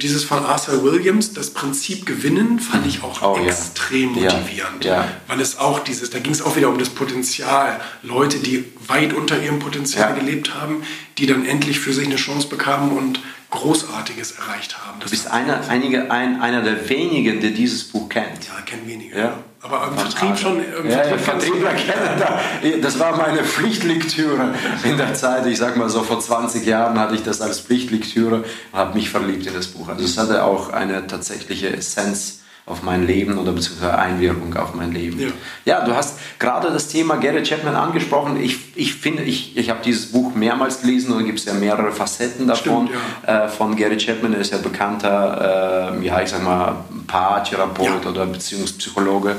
dieses 0.00 0.24
von 0.24 0.44
Arthur 0.44 0.82
Williams, 0.82 1.34
das 1.34 1.50
Prinzip 1.50 2.04
Gewinnen, 2.04 2.58
fand 2.58 2.84
ich 2.84 3.02
auch 3.04 3.22
oh, 3.22 3.40
extrem 3.46 4.16
ja. 4.16 4.32
motivierend. 4.32 4.84
Ja. 4.84 5.06
Weil 5.28 5.40
es 5.40 5.56
auch 5.58 5.78
dieses, 5.78 6.10
da 6.10 6.18
ging 6.18 6.32
es 6.32 6.42
auch 6.42 6.56
wieder 6.56 6.68
um 6.68 6.78
das 6.78 6.88
Potenzial. 6.88 7.80
Leute, 8.02 8.38
die 8.38 8.64
weit 8.88 9.12
unter 9.12 9.40
ihrem 9.40 9.60
Potenzial 9.60 10.10
ja. 10.10 10.16
gelebt 10.16 10.54
haben, 10.54 10.82
die 11.18 11.26
dann 11.26 11.46
endlich 11.46 11.78
für 11.78 11.92
sich 11.92 12.06
eine 12.06 12.16
Chance 12.16 12.48
bekamen 12.48 12.96
und 12.96 13.20
Großartiges 13.50 14.32
erreicht 14.32 14.84
haben. 14.84 14.98
Das 14.98 15.10
du 15.10 15.16
bist 15.16 15.30
einer, 15.30 15.68
einige, 15.68 16.10
ein, 16.10 16.40
einer 16.40 16.62
der 16.62 16.88
wenigen, 16.88 17.40
der 17.40 17.50
dieses 17.50 17.84
Buch 17.84 18.08
kennt. 18.08 18.48
Ja, 18.48 18.60
kennen 18.62 18.88
wenige. 18.88 19.16
Ja. 19.16 19.44
Aber 19.62 19.86
im 19.88 19.96
Vertrieb 19.96 20.36
schon. 20.36 20.58
Im 20.58 20.90
ja, 20.90 20.98
Vertrieb 20.98 21.20
Vertriebler 21.20 21.72
kennen 21.74 22.18
da. 22.18 22.40
Das 22.80 22.98
war 22.98 23.16
meine 23.16 23.44
Pflichtlektüre 23.44 24.54
in 24.82 24.96
der 24.96 25.14
Zeit. 25.14 25.46
Ich 25.46 25.58
sag 25.58 25.76
mal 25.76 25.88
so, 25.88 26.02
vor 26.02 26.18
20 26.18 26.66
Jahren 26.66 26.98
hatte 26.98 27.14
ich 27.14 27.22
das 27.22 27.40
als 27.40 27.60
Pflichtlektüre 27.60 28.36
und 28.36 28.44
habe 28.72 28.94
mich 28.94 29.08
verliebt 29.08 29.46
in 29.46 29.54
das 29.54 29.68
Buch. 29.68 29.88
Also 29.88 30.04
es 30.04 30.18
hatte 30.18 30.44
auch 30.44 30.70
eine 30.70 31.06
tatsächliche 31.06 31.74
Essenz 31.74 32.41
auf 32.64 32.82
mein 32.82 33.06
Leben 33.06 33.38
oder 33.38 33.52
beziehungsweise 33.52 33.98
Einwirkung 33.98 34.54
auf 34.56 34.74
mein 34.74 34.92
Leben. 34.92 35.18
Ja, 35.20 35.28
ja 35.64 35.84
du 35.84 35.94
hast 35.96 36.18
gerade 36.38 36.70
das 36.70 36.88
Thema 36.88 37.16
Gary 37.16 37.42
Chapman 37.42 37.74
angesprochen. 37.74 38.40
Ich, 38.40 38.76
ich 38.76 38.94
finde, 38.94 39.24
ich, 39.24 39.56
ich 39.56 39.68
habe 39.68 39.80
dieses 39.84 40.12
Buch 40.12 40.34
mehrmals 40.34 40.82
gelesen 40.82 41.12
und 41.12 41.20
da 41.20 41.24
gibt 41.26 41.40
es 41.40 41.44
ja 41.44 41.54
mehrere 41.54 41.90
Facetten 41.90 42.46
davon. 42.46 42.88
Stimmt, 42.88 43.02
ja. 43.26 43.46
äh, 43.46 43.48
von 43.48 43.74
Gary 43.74 43.96
Chapman, 43.96 44.34
er 44.34 44.40
ist 44.40 44.52
ja 44.52 44.58
bekannter, 44.58 45.92
äh, 46.00 46.06
ja, 46.06 46.22
ich 46.22 46.30
sag 46.30 46.44
mal, 46.44 46.84
Paartherapeut 47.08 48.04
ja. 48.04 48.10
oder 48.10 48.26
Beziehungspsychologe. 48.26 49.36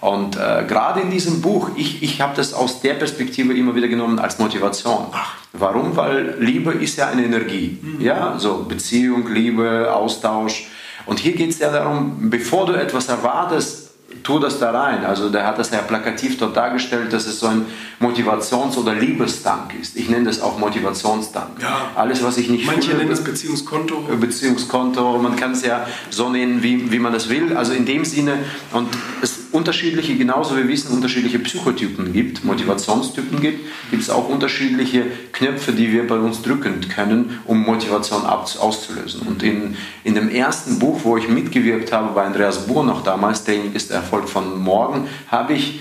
Und 0.00 0.36
äh, 0.36 0.64
gerade 0.66 1.00
in 1.00 1.10
diesem 1.10 1.42
Buch, 1.42 1.70
ich, 1.76 2.02
ich 2.02 2.20
habe 2.20 2.34
das 2.34 2.54
aus 2.54 2.80
der 2.80 2.94
Perspektive 2.94 3.52
immer 3.52 3.74
wieder 3.74 3.88
genommen 3.88 4.18
als 4.18 4.38
Motivation. 4.38 5.06
Ach. 5.12 5.34
Warum? 5.52 5.96
Weil 5.96 6.36
Liebe 6.38 6.72
ist 6.72 6.96
ja 6.96 7.08
eine 7.08 7.24
Energie. 7.24 7.78
Mhm. 7.82 8.00
Ja, 8.00 8.38
so 8.38 8.64
Beziehung, 8.66 9.30
Liebe, 9.30 9.92
Austausch. 9.92 10.68
Und 11.06 11.18
hier 11.18 11.32
geht 11.32 11.50
es 11.50 11.58
ja 11.58 11.70
darum, 11.70 12.30
bevor 12.30 12.66
du 12.66 12.72
etwas 12.72 13.08
erwartest, 13.08 13.90
tu 14.22 14.38
das 14.38 14.58
da 14.58 14.70
rein. 14.70 15.04
Also 15.04 15.28
der 15.28 15.46
hat 15.46 15.58
das 15.58 15.70
ja 15.70 15.78
plakativ 15.78 16.36
dort 16.38 16.56
dargestellt, 16.56 17.12
dass 17.12 17.26
es 17.26 17.40
so 17.40 17.46
ein 17.46 17.66
Motivations- 18.00 18.76
oder 18.76 18.94
Liebesdank 18.94 19.74
ist. 19.80 19.96
Ich 19.96 20.08
nenne 20.08 20.26
das 20.26 20.40
auch 20.40 20.58
Motivationsdank. 20.58 21.62
Ja. 21.62 21.90
Alles, 21.94 22.22
was 22.22 22.36
ich 22.36 22.48
nicht 22.48 22.66
Manche 22.66 22.92
nennen 22.94 23.10
es 23.10 23.22
Beziehungskonto. 23.22 24.04
Beziehungskonto, 24.20 25.18
man 25.18 25.36
kann 25.36 25.52
es 25.52 25.64
ja 25.64 25.86
so 26.10 26.28
nennen, 26.28 26.62
wie, 26.62 26.90
wie 26.90 26.98
man 26.98 27.12
das 27.12 27.28
will. 27.28 27.56
Also 27.56 27.72
in 27.72 27.86
dem 27.86 28.04
Sinne, 28.04 28.38
und 28.72 28.88
es 29.22 29.39
unterschiedliche, 29.52 30.16
genauso 30.16 30.56
wie 30.56 30.62
wir 30.62 30.68
wissen, 30.68 30.92
unterschiedliche 30.92 31.38
Psychotypen 31.38 32.12
gibt, 32.12 32.44
Motivationstypen 32.44 33.40
gibt, 33.40 33.60
gibt 33.90 34.02
es 34.02 34.10
auch 34.10 34.28
unterschiedliche 34.28 35.04
Knöpfe, 35.32 35.72
die 35.72 35.92
wir 35.92 36.06
bei 36.06 36.18
uns 36.18 36.42
drücken 36.42 36.80
können, 36.88 37.40
um 37.44 37.62
Motivation 37.62 38.24
auszulösen. 38.24 39.22
Und 39.22 39.42
in, 39.42 39.76
in 40.04 40.14
dem 40.14 40.28
ersten 40.28 40.78
Buch, 40.78 41.00
wo 41.04 41.16
ich 41.16 41.28
mitgewirkt 41.28 41.92
habe 41.92 42.14
bei 42.14 42.24
Andreas 42.24 42.66
Buhr 42.66 42.84
noch 42.84 43.02
damals, 43.02 43.44
Training 43.44 43.72
ist 43.72 43.90
der 43.90 43.98
Erfolg 43.98 44.28
von 44.28 44.60
morgen, 44.60 45.08
habe 45.28 45.54
ich 45.54 45.80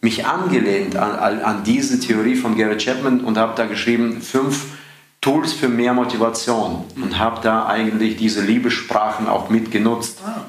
mich 0.00 0.26
angelehnt 0.26 0.96
an, 0.96 1.40
an 1.40 1.64
diese 1.64 1.98
Theorie 1.98 2.36
von 2.36 2.56
Gary 2.56 2.76
Chapman 2.76 3.20
und 3.20 3.36
habe 3.36 3.54
da 3.56 3.66
geschrieben, 3.66 4.20
fünf 4.20 4.66
Tools 5.20 5.52
für 5.52 5.68
mehr 5.68 5.94
Motivation 5.94 6.84
und 6.94 7.18
habe 7.18 7.40
da 7.42 7.66
eigentlich 7.66 8.16
diese 8.16 8.40
Liebessprachen 8.40 9.26
auch 9.26 9.50
mitgenutzt. 9.50 10.20
Ah. 10.24 10.46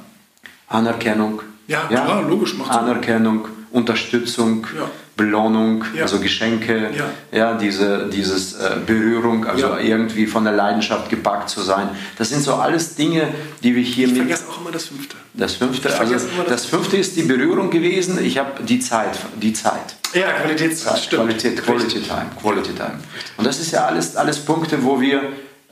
Anerkennung, 0.67 1.41
ja, 1.69 1.87
ja, 1.89 2.01
klar, 2.03 2.23
logisch 2.27 2.55
macht 2.57 2.71
Anerkennung, 2.71 3.47
Unterstützung, 3.71 4.65
ja. 4.75 4.89
Belohnung, 5.15 5.85
ja. 5.95 6.03
also 6.03 6.19
Geschenke, 6.19 6.89
ja, 7.31 7.53
diese 7.53 8.09
dieses 8.11 8.53
äh, 8.53 8.77
Berührung, 8.85 9.45
also 9.45 9.77
irgendwie 9.77 10.25
von 10.25 10.45
der 10.45 10.53
Leidenschaft 10.53 11.09
gepackt 11.09 11.49
zu 11.49 11.61
sein. 11.61 11.89
Das 12.17 12.29
sind 12.29 12.41
so 12.41 12.55
alles 12.55 12.95
Dinge, 12.95 13.27
die 13.61 13.75
wir 13.75 13.83
hier 13.83 14.07
ich 14.07 14.13
mit. 14.13 14.21
Ich 14.23 14.27
vergesse 14.27 14.49
auch 14.49 14.61
immer 14.61 14.71
das 14.71 14.85
Fünfte. 14.85 15.15
Das 15.33 15.53
Fünfte, 15.53 15.99
also 15.99 16.13
das, 16.13 16.25
das 16.47 16.65
Fünfte 16.65 16.97
ist 16.97 17.15
die 17.15 17.23
Berührung 17.23 17.69
gewesen. 17.69 18.17
Ich 18.23 18.39
habe 18.39 18.63
die 18.63 18.79
Zeit, 18.79 19.19
die 19.39 19.53
Zeit. 19.53 19.95
Ja, 20.13 20.31
Qualitätszeit, 20.31 20.97
stimmt. 20.97 21.23
Qualität, 21.23 21.63
Quality 21.63 22.01
Time, 22.01 22.31
Quality 22.41 22.73
Time. 22.73 22.99
Und 23.37 23.45
das 23.45 23.59
ist 23.59 23.71
ja 23.71 23.85
alles, 23.85 24.15
alles 24.15 24.39
Punkte, 24.39 24.83
wo 24.83 24.99
wir 24.99 25.21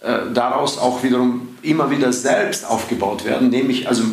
äh, 0.01 0.31
daraus 0.31 0.77
auch 0.77 1.01
wiederum 1.01 1.57
immer 1.63 1.89
wieder 1.89 2.13
selbst 2.13 2.67
aufgebaut 2.67 3.25
werden, 3.25 3.49
nämlich 3.49 3.87
also 3.87 4.03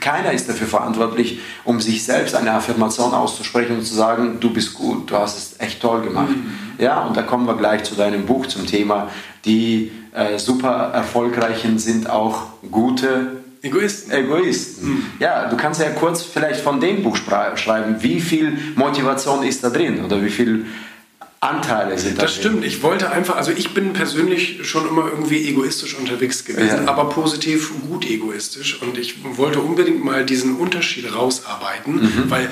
keiner 0.00 0.32
ist 0.32 0.48
dafür 0.48 0.66
verantwortlich, 0.66 1.40
um 1.64 1.80
sich 1.80 2.04
selbst 2.04 2.34
eine 2.34 2.52
Affirmation 2.52 3.12
auszusprechen 3.12 3.78
und 3.78 3.84
zu 3.84 3.94
sagen, 3.94 4.38
du 4.40 4.50
bist 4.50 4.74
gut, 4.74 5.10
du 5.10 5.16
hast 5.16 5.36
es 5.36 5.60
echt 5.60 5.80
toll 5.80 6.02
gemacht. 6.02 6.30
Mhm. 6.30 6.52
Ja, 6.78 7.00
und 7.02 7.16
da 7.16 7.22
kommen 7.22 7.46
wir 7.46 7.56
gleich 7.56 7.82
zu 7.84 7.94
deinem 7.94 8.26
Buch 8.26 8.46
zum 8.46 8.66
Thema. 8.66 9.08
Die 9.44 9.90
äh, 10.12 10.38
super 10.38 10.90
erfolgreichen 10.92 11.78
sind 11.78 12.08
auch 12.08 12.44
gute 12.70 13.42
Egoisten. 13.62 14.10
Egoisten. 14.10 14.88
Mhm. 14.88 15.06
Ja, 15.18 15.48
du 15.48 15.56
kannst 15.56 15.80
ja 15.80 15.90
kurz 15.90 16.22
vielleicht 16.22 16.60
von 16.60 16.80
dem 16.80 17.02
Buch 17.02 17.16
schreiben. 17.16 17.96
Wie 18.00 18.20
viel 18.20 18.56
Motivation 18.76 19.42
ist 19.42 19.62
da 19.62 19.70
drin 19.70 20.02
oder 20.04 20.22
wie 20.22 20.30
viel 20.30 20.64
Anteile 21.40 21.98
sind 21.98 22.18
da. 22.18 22.22
Das 22.22 22.34
stimmt. 22.34 22.64
Ich 22.64 22.82
wollte 22.82 23.10
einfach, 23.10 23.36
also 23.36 23.50
ich 23.50 23.72
bin 23.72 23.94
persönlich 23.94 24.66
schon 24.68 24.86
immer 24.86 25.08
irgendwie 25.08 25.48
egoistisch 25.48 25.94
unterwegs 25.94 26.44
gewesen, 26.44 26.84
ja. 26.84 26.88
aber 26.88 27.08
positiv 27.08 27.72
gut 27.88 28.04
egoistisch. 28.04 28.82
Und 28.82 28.98
ich 28.98 29.16
wollte 29.24 29.60
unbedingt 29.60 30.04
mal 30.04 30.24
diesen 30.26 30.56
Unterschied 30.56 31.14
rausarbeiten, 31.14 31.94
mhm. 31.94 32.24
weil 32.28 32.50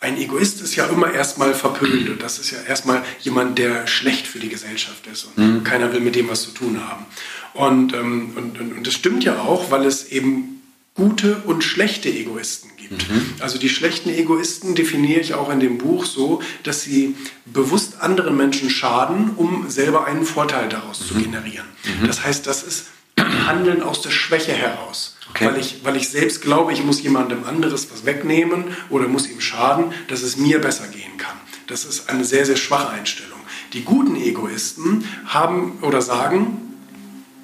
ein 0.00 0.16
Egoist 0.16 0.62
ist 0.62 0.74
ja 0.74 0.86
immer 0.86 1.12
erstmal 1.12 1.54
verpönt 1.54 2.08
und 2.08 2.22
das 2.22 2.38
ist 2.38 2.50
ja 2.50 2.58
erstmal 2.66 3.04
jemand, 3.20 3.58
der 3.58 3.86
schlecht 3.86 4.26
für 4.26 4.40
die 4.40 4.48
Gesellschaft 4.48 5.06
ist 5.06 5.24
und 5.24 5.38
mhm. 5.38 5.64
keiner 5.64 5.92
will 5.92 6.00
mit 6.00 6.16
dem 6.16 6.28
was 6.28 6.42
zu 6.42 6.50
tun 6.50 6.80
haben. 6.88 7.06
Und, 7.54 7.92
ähm, 7.92 8.32
und, 8.34 8.58
und, 8.58 8.72
und 8.78 8.86
das 8.86 8.94
stimmt 8.94 9.22
ja 9.24 9.40
auch, 9.40 9.70
weil 9.70 9.84
es 9.84 10.10
eben 10.10 10.61
gute 10.94 11.36
und 11.46 11.64
schlechte 11.64 12.08
Egoisten 12.08 12.70
gibt. 12.76 13.10
Mhm. 13.10 13.34
Also 13.40 13.58
die 13.58 13.68
schlechten 13.68 14.10
Egoisten 14.10 14.74
definiere 14.74 15.20
ich 15.20 15.34
auch 15.34 15.50
in 15.50 15.60
dem 15.60 15.78
Buch 15.78 16.04
so, 16.04 16.42
dass 16.64 16.82
sie 16.82 17.14
bewusst 17.46 18.00
anderen 18.00 18.36
Menschen 18.36 18.68
schaden, 18.68 19.30
um 19.36 19.70
selber 19.70 20.06
einen 20.06 20.24
Vorteil 20.24 20.68
daraus 20.68 21.00
mhm. 21.00 21.04
zu 21.06 21.14
generieren. 21.14 21.66
Mhm. 22.00 22.06
Das 22.06 22.24
heißt, 22.24 22.46
das 22.46 22.62
ist 22.62 22.86
Handeln 23.18 23.82
aus 23.82 24.02
der 24.02 24.10
Schwäche 24.10 24.52
heraus. 24.52 25.16
Okay. 25.30 25.46
Weil, 25.46 25.58
ich, 25.58 25.80
weil 25.82 25.96
ich 25.96 26.10
selbst 26.10 26.42
glaube, 26.42 26.72
ich 26.72 26.84
muss 26.84 27.02
jemandem 27.02 27.44
anderes 27.44 27.88
was 27.90 28.04
wegnehmen 28.04 28.64
oder 28.90 29.08
muss 29.08 29.28
ihm 29.28 29.40
schaden, 29.40 29.92
dass 30.08 30.22
es 30.22 30.36
mir 30.36 30.60
besser 30.60 30.88
gehen 30.88 31.16
kann. 31.16 31.36
Das 31.68 31.84
ist 31.84 32.10
eine 32.10 32.24
sehr, 32.24 32.44
sehr 32.44 32.56
schwache 32.56 32.90
Einstellung. 32.90 33.38
Die 33.72 33.82
guten 33.82 34.16
Egoisten 34.16 35.06
haben 35.24 35.78
oder 35.80 36.02
sagen, 36.02 36.58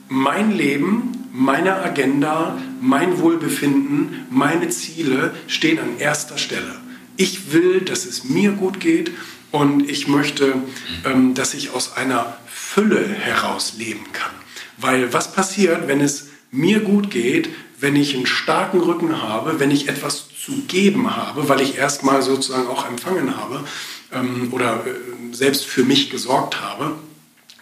mein 0.08 0.52
Leben 0.52 1.18
meine 1.38 1.76
Agenda, 1.76 2.56
mein 2.80 3.18
Wohlbefinden, 3.18 4.26
meine 4.30 4.68
Ziele 4.68 5.34
stehen 5.46 5.78
an 5.78 5.98
erster 5.98 6.38
Stelle. 6.38 6.74
Ich 7.16 7.52
will, 7.52 7.80
dass 7.80 8.04
es 8.04 8.24
mir 8.24 8.52
gut 8.52 8.80
geht 8.80 9.10
und 9.50 9.88
ich 9.88 10.08
möchte, 10.08 10.54
ähm, 11.04 11.34
dass 11.34 11.54
ich 11.54 11.70
aus 11.70 11.96
einer 11.96 12.36
Fülle 12.46 13.06
heraus 13.06 13.74
leben 13.78 14.04
kann. 14.12 14.30
Weil 14.76 15.12
was 15.12 15.32
passiert, 15.32 15.88
wenn 15.88 16.00
es 16.00 16.28
mir 16.50 16.80
gut 16.80 17.10
geht, 17.10 17.48
wenn 17.80 17.96
ich 17.96 18.14
einen 18.14 18.26
starken 18.26 18.80
Rücken 18.80 19.22
habe, 19.22 19.60
wenn 19.60 19.70
ich 19.70 19.88
etwas 19.88 20.26
zu 20.44 20.62
geben 20.66 21.14
habe, 21.16 21.48
weil 21.48 21.60
ich 21.60 21.76
erstmal 21.76 22.22
sozusagen 22.22 22.68
auch 22.68 22.88
empfangen 22.88 23.36
habe 23.36 23.64
ähm, 24.12 24.48
oder 24.52 24.84
äh, 24.86 25.34
selbst 25.34 25.64
für 25.64 25.84
mich 25.84 26.10
gesorgt 26.10 26.60
habe, 26.60 26.96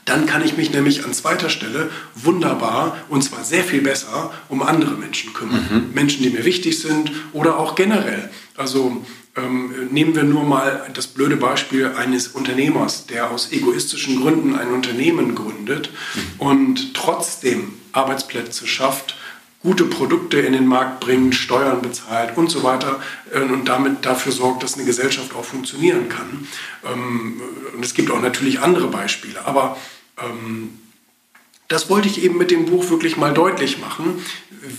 dann 0.07 0.25
kann 0.25 0.43
ich 0.45 0.57
mich 0.57 0.73
nämlich 0.73 1.05
an 1.05 1.13
zweiter 1.13 1.51
Stelle 1.51 1.91
wunderbar 2.15 2.97
und 3.09 3.23
zwar 3.23 3.45
sehr 3.45 3.65
viel 3.65 3.83
besser 3.83 4.33
um 4.49 4.63
andere 4.63 4.93
Menschen 4.93 5.35
kümmern. 5.35 5.67
Mhm. 5.71 5.95
Menschen, 5.95 6.23
die 6.23 6.31
mir 6.31 6.45
wichtig 6.45 6.81
sind 6.81 7.11
oder 7.33 7.59
auch 7.59 7.75
generell. 7.75 8.31
Also 8.57 9.05
ähm, 9.37 9.89
nehmen 9.91 10.15
wir 10.15 10.23
nur 10.23 10.45
mal 10.45 10.89
das 10.95 11.09
blöde 11.09 11.37
Beispiel 11.37 11.93
eines 11.97 12.29
Unternehmers, 12.29 13.07
der 13.07 13.31
aus 13.31 13.53
egoistischen 13.53 14.21
Gründen 14.23 14.57
ein 14.57 14.69
Unternehmen 14.69 15.35
gründet 15.35 15.91
mhm. 16.15 16.21
und 16.39 16.95
trotzdem 16.95 17.75
Arbeitsplätze 17.93 18.67
schafft, 18.67 19.17
gute 19.61 19.85
Produkte 19.85 20.39
in 20.39 20.53
den 20.53 20.67
Markt 20.69 21.01
bringt, 21.01 21.35
Steuern 21.35 21.83
bezahlt 21.83 22.37
und 22.37 22.49
so 22.49 22.63
weiter 22.63 23.01
äh, 23.33 23.41
und 23.41 23.65
damit 23.69 24.07
dafür 24.07 24.31
sorgt, 24.31 24.63
dass 24.63 24.75
eine 24.75 24.85
Gesellschaft 24.85 25.35
auch 25.35 25.45
funktionieren 25.45 26.09
kann. 26.09 26.47
Ähm, 26.85 27.41
und 27.75 27.85
es 27.85 27.93
gibt 27.93 28.13
auch 28.13 28.23
natürlich 28.23 28.61
andere 28.61 28.87
Beispiele, 28.87 29.45
aber 29.45 29.77
ähm, 30.19 30.71
das 31.69 31.91
wollte 31.91 32.09
ich 32.09 32.23
eben 32.23 32.39
mit 32.39 32.51
dem 32.51 32.67
Buch 32.67 32.91
wirklich 32.91 33.17
mal 33.17 33.35
deutlich 33.35 33.79
machen, 33.79 34.23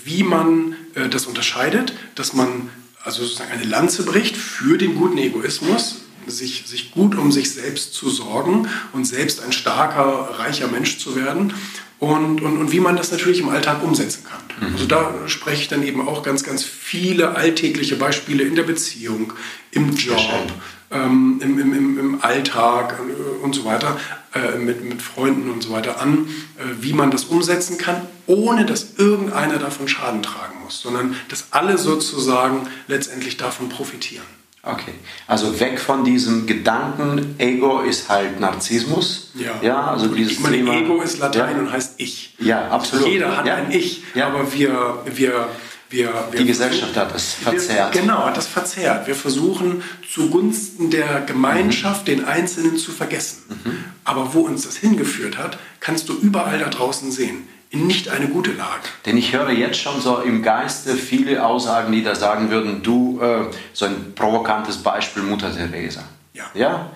wie 0.06 0.24
man 0.24 0.76
äh, 0.96 1.10
das 1.10 1.26
unterscheidet, 1.26 1.94
dass 2.16 2.34
man 2.34 2.70
also 3.04 3.24
sozusagen 3.24 3.52
eine 3.52 3.64
Lanze 3.64 4.04
bricht 4.04 4.36
für 4.36 4.78
den 4.78 4.96
guten 4.96 5.18
Egoismus, 5.18 6.02
sich, 6.28 6.66
sich 6.68 6.92
gut 6.92 7.16
um 7.16 7.32
sich 7.32 7.52
selbst 7.52 7.94
zu 7.94 8.10
sorgen 8.10 8.68
und 8.92 9.06
selbst 9.06 9.42
ein 9.42 9.54
starker, 9.54 10.40
reicher 10.40 10.68
Mensch 10.68 10.98
zu 10.98 11.16
werden 11.16 11.54
und, 12.00 12.42
und, 12.42 12.58
und 12.58 12.72
wie 12.72 12.80
man 12.80 12.98
das 12.98 13.12
natürlich 13.12 13.40
im 13.40 13.50
Alltag 13.50 13.82
umsetzen 13.82 14.24
kann. 14.26 14.42
Mhm. 14.60 14.74
Also 14.74 14.86
da 14.86 15.14
spreche 15.28 15.62
ich 15.62 15.68
dann 15.68 15.84
eben 15.84 16.06
auch 16.08 16.22
ganz, 16.22 16.44
ganz 16.44 16.64
viele 16.64 17.36
alltägliche 17.36 17.96
Beispiele 17.96 18.44
in 18.44 18.56
der 18.56 18.64
Beziehung, 18.64 19.34
im 19.72 19.96
Job, 19.96 20.52
ähm, 20.92 21.40
im, 21.44 21.60
im, 21.60 22.00
im, 22.00 22.22
Alltag 22.22 23.00
äh, 23.00 23.44
und 23.44 23.54
so 23.54 23.66
weiter, 23.66 24.00
äh, 24.34 24.58
mit, 24.58 24.84
mit 24.84 25.02
Freunden 25.02 25.50
und 25.50 25.62
so 25.62 25.72
weiter 25.72 26.02
an, 26.02 26.28
äh, 26.58 26.64
wie 26.80 26.94
man 26.94 27.12
das 27.12 27.26
umsetzen 27.26 27.78
kann, 27.78 28.02
ohne 28.26 28.66
dass 28.66 28.96
irgendeiner 28.98 29.58
davon 29.58 29.88
Schaden 29.88 30.24
tragen 30.24 30.64
muss, 30.64 30.82
sondern 30.82 31.16
dass 31.30 31.48
alle 31.52 31.78
sozusagen 31.78 32.68
letztendlich 32.88 33.38
davon 33.38 33.70
profitieren. 33.70 34.26
Okay, 34.64 34.94
also 35.28 35.60
weg 35.62 35.80
von 35.80 36.04
diesem 36.04 36.46
Gedanken, 36.46 37.36
Ego 37.38 37.82
ist 37.82 38.10
halt 38.10 38.40
Narzissmus. 38.40 39.32
Ja, 39.36 39.52
ja 39.62 39.92
also 39.92 40.08
dieses 40.08 40.34
ich 40.34 40.40
meine, 40.40 40.58
Thema, 40.58 40.74
Ego 40.74 41.02
ist 41.02 41.20
Latein 41.20 41.56
ja. 41.56 41.62
und 41.62 41.72
heißt 41.72 41.94
Ich. 41.98 42.36
Ja, 42.40 42.68
absolut. 42.68 43.08
Jeder 43.08 43.38
hat 43.38 43.46
ja. 43.46 43.56
ein 43.56 43.72
Ich, 43.72 44.04
aber 44.16 44.52
wir, 44.52 45.04
wir 45.06 45.48
wir, 45.90 46.28
wir 46.32 46.40
die 46.40 46.46
Gesellschaft 46.46 46.96
hat 46.96 47.14
das 47.14 47.34
verzerrt. 47.34 47.94
Wir, 47.94 48.02
genau, 48.02 48.26
hat 48.26 48.36
das 48.36 48.48
verzerrt. 48.48 49.08
Wir 49.08 49.16
versuchen 49.16 49.84
zugunsten 50.12 50.90
der 50.90 51.22
Gemeinschaft 51.22 52.02
mhm. 52.02 52.06
den 52.06 52.26
Einzelnen 52.26 52.78
zu 52.78 52.92
vergessen. 52.92 53.44
Mhm. 53.50 53.84
Aber 54.04 54.34
wo 54.34 54.42
uns 54.42 54.64
das 54.64 54.78
hingeführt 54.78 55.38
hat, 55.38 55.58
kannst 55.80 56.10
du 56.10 56.14
überall 56.14 56.60
da 56.60 56.70
draußen 56.70 57.12
sehen. 57.12 57.48
in 57.70 57.86
nicht 57.86 58.10
eine 58.10 58.28
gute 58.28 58.54
Lage. 58.54 58.88
Denn 59.06 59.18
ich 59.18 59.34
höre 59.34 59.52
jetzt 59.52 59.80
schon 59.80 60.00
so 60.02 60.20
im 60.20 60.42
Geiste 60.42 60.96
viele 60.96 61.46
Aussagen, 61.46 61.92
die 61.92 62.02
da 62.02 62.16
sagen 62.16 62.50
würden, 62.50 62.82
du, 62.82 63.20
äh, 63.22 63.46
so 63.74 63.86
ein 63.86 64.14
provokantes 64.16 64.78
Beispiel 64.78 65.24
Mutter 65.24 65.54
Teresa. 65.54 66.04
Ja. 66.34 66.46
ja? 66.54 66.92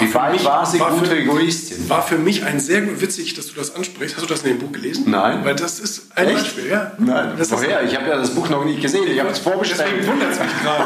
Wie 0.00 0.14
weit 0.14 0.32
mich, 0.32 0.44
war 0.44 0.66
sie 0.66 0.80
war 0.80 0.90
gute 0.90 1.06
für, 1.06 1.18
Egoistin? 1.18 1.88
War 1.88 2.02
für 2.02 2.18
mich 2.18 2.44
ein 2.44 2.60
sehr 2.60 3.00
witzig, 3.00 3.34
dass 3.34 3.48
du 3.48 3.54
das 3.54 3.74
ansprichst. 3.74 4.16
Hast 4.16 4.22
du 4.22 4.28
das 4.28 4.42
in 4.42 4.50
dem 4.50 4.58
Buch 4.58 4.72
gelesen? 4.72 5.10
Nein. 5.10 5.44
Weil 5.44 5.54
das 5.54 5.80
ist 5.80 6.12
ein 6.14 6.28
Echt? 6.28 6.36
Beispiel, 6.36 6.68
ja. 6.68 6.92
Nein. 6.98 7.32
Das 7.38 7.50
Woher? 7.50 7.82
Ich 7.84 7.96
habe 7.96 8.08
ja 8.08 8.16
das 8.16 8.34
Buch 8.34 8.48
noch 8.48 8.64
nicht 8.64 8.80
gesehen. 8.80 9.04
Ich 9.10 9.18
habe 9.18 9.30
es 9.30 9.38
vorbestellt. 9.38 9.88
Deswegen 9.90 10.06
wundert 10.06 10.32
es 10.32 10.40
mich 10.40 10.62
gerade. 10.62 10.84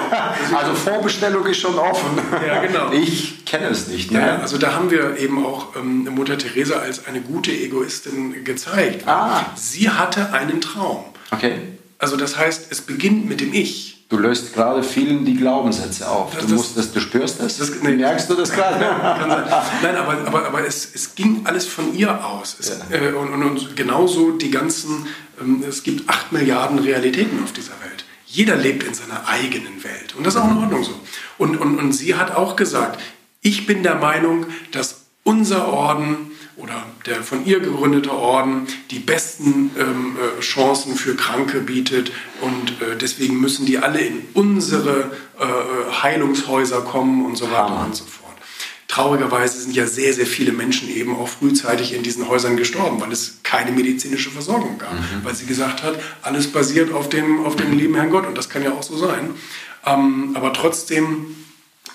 also 0.56 0.74
Vorbestellung 0.74 1.46
ist 1.46 1.60
schon 1.60 1.78
offen. 1.78 2.18
Ja, 2.46 2.60
genau. 2.60 2.92
Ich 2.92 3.44
kenne 3.44 3.68
es 3.68 3.88
nicht. 3.88 4.10
Ne? 4.10 4.20
Ja, 4.20 4.38
also 4.38 4.58
da 4.58 4.74
haben 4.74 4.90
wir 4.90 5.18
eben 5.18 5.44
auch 5.44 5.76
ähm, 5.76 6.08
Mutter 6.14 6.38
Teresa 6.38 6.76
als 6.76 7.06
eine 7.06 7.20
gute 7.20 7.52
Egoistin 7.52 8.44
gezeigt. 8.44 9.06
Ah. 9.06 9.46
Sie 9.56 9.90
hatte 9.90 10.32
einen 10.32 10.60
Traum. 10.60 11.04
Okay. 11.30 11.54
Also 11.98 12.16
das 12.16 12.38
heißt, 12.38 12.68
es 12.70 12.80
beginnt 12.80 13.28
mit 13.28 13.40
dem 13.40 13.52
Ich. 13.52 13.99
Du 14.10 14.18
löst 14.18 14.52
gerade 14.52 14.82
vielen 14.82 15.24
die 15.24 15.36
Glaubenssätze 15.36 16.08
auf. 16.10 16.34
Das, 16.34 16.46
du, 16.46 16.54
musst 16.54 16.76
das, 16.76 16.90
du 16.90 16.98
spürst 16.98 17.40
das? 17.40 17.58
das 17.58 17.70
nee. 17.80 17.94
Merkst 17.94 18.28
du 18.28 18.34
das 18.34 18.50
gerade? 18.50 18.80
Nein, 19.82 19.96
aber, 19.96 20.26
aber, 20.26 20.46
aber 20.46 20.66
es, 20.66 20.90
es 20.92 21.14
ging 21.14 21.42
alles 21.44 21.64
von 21.66 21.94
ihr 21.94 22.24
aus. 22.24 22.56
Es, 22.58 22.76
ja. 22.90 22.96
äh, 22.96 23.12
und, 23.12 23.32
und, 23.32 23.42
und, 23.44 23.76
genauso 23.76 24.32
die 24.32 24.50
ganzen, 24.50 25.06
ähm, 25.40 25.62
es 25.66 25.84
gibt 25.84 26.10
acht 26.10 26.32
Milliarden 26.32 26.80
Realitäten 26.80 27.40
auf 27.44 27.52
dieser 27.52 27.80
Welt. 27.84 28.04
Jeder 28.26 28.56
lebt 28.56 28.82
in 28.82 28.94
seiner 28.94 29.28
eigenen 29.28 29.82
Welt. 29.84 30.16
Und 30.18 30.26
das 30.26 30.34
ist 30.34 30.40
auch 30.40 30.50
in 30.50 30.58
Ordnung 30.58 30.82
so. 30.82 30.94
Und, 31.38 31.56
und, 31.60 31.78
und 31.78 31.92
sie 31.92 32.16
hat 32.16 32.34
auch 32.34 32.56
gesagt, 32.56 33.00
ich 33.42 33.64
bin 33.64 33.84
der 33.84 33.94
Meinung, 33.94 34.46
dass 34.72 35.02
unser 35.22 35.68
Orden 35.68 36.32
oder 36.62 36.86
der 37.06 37.22
von 37.22 37.44
ihr 37.44 37.60
gegründete 37.60 38.12
Orden 38.12 38.66
die 38.90 38.98
besten 38.98 39.70
ähm, 39.78 40.16
äh, 40.16 40.40
Chancen 40.40 40.94
für 40.96 41.14
Kranke 41.16 41.60
bietet 41.60 42.12
und 42.40 42.82
äh, 42.82 42.96
deswegen 43.00 43.40
müssen 43.40 43.66
die 43.66 43.78
alle 43.78 44.00
in 44.00 44.22
unsere 44.34 45.10
äh, 45.38 45.92
Heilungshäuser 46.02 46.82
kommen 46.82 47.24
und 47.24 47.36
so 47.36 47.46
weiter 47.46 47.70
Hammer. 47.70 47.86
und 47.86 47.96
so 47.96 48.04
fort. 48.04 48.20
Traurigerweise 48.88 49.60
sind 49.60 49.74
ja 49.74 49.86
sehr, 49.86 50.12
sehr 50.12 50.26
viele 50.26 50.50
Menschen 50.50 50.88
eben 50.90 51.14
auch 51.14 51.28
frühzeitig 51.28 51.94
in 51.94 52.02
diesen 52.02 52.28
Häusern 52.28 52.56
gestorben, 52.56 53.00
weil 53.00 53.12
es 53.12 53.38
keine 53.44 53.70
medizinische 53.70 54.30
Versorgung 54.30 54.78
gab, 54.78 54.92
mhm. 54.92 55.22
weil 55.22 55.34
sie 55.34 55.46
gesagt 55.46 55.84
hat, 55.84 55.94
alles 56.22 56.48
basiert 56.48 56.92
auf 56.92 57.08
dem, 57.08 57.44
auf 57.44 57.54
dem 57.54 57.78
lieben 57.78 57.94
Herrn 57.94 58.10
Gott 58.10 58.26
und 58.26 58.36
das 58.36 58.48
kann 58.48 58.64
ja 58.64 58.72
auch 58.72 58.82
so 58.82 58.96
sein. 58.96 59.30
Ähm, 59.86 60.32
aber 60.34 60.52
trotzdem 60.52 61.36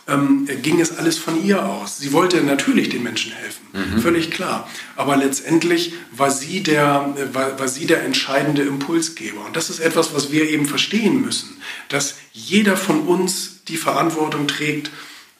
ähm, 0.07 0.47
ging 0.61 0.79
es 0.79 0.97
alles 0.97 1.17
von 1.17 1.43
ihr 1.43 1.65
aus. 1.65 1.97
Sie 1.97 2.13
wollte 2.13 2.41
natürlich 2.43 2.89
den 2.89 3.03
Menschen 3.03 3.31
helfen, 3.31 3.65
mhm. 3.73 4.01
völlig 4.01 4.31
klar. 4.31 4.69
Aber 4.95 5.17
letztendlich 5.17 5.93
war 6.11 6.29
sie, 6.29 6.61
der, 6.61 7.15
war, 7.33 7.59
war 7.59 7.67
sie 7.67 7.87
der 7.87 8.03
entscheidende 8.03 8.61
Impulsgeber. 8.61 9.45
Und 9.45 9.55
das 9.55 9.69
ist 9.69 9.79
etwas, 9.79 10.13
was 10.13 10.31
wir 10.31 10.49
eben 10.49 10.67
verstehen 10.67 11.21
müssen, 11.21 11.57
dass 11.89 12.15
jeder 12.33 12.77
von 12.77 13.01
uns 13.01 13.63
die 13.67 13.77
Verantwortung 13.77 14.47
trägt, 14.47 14.91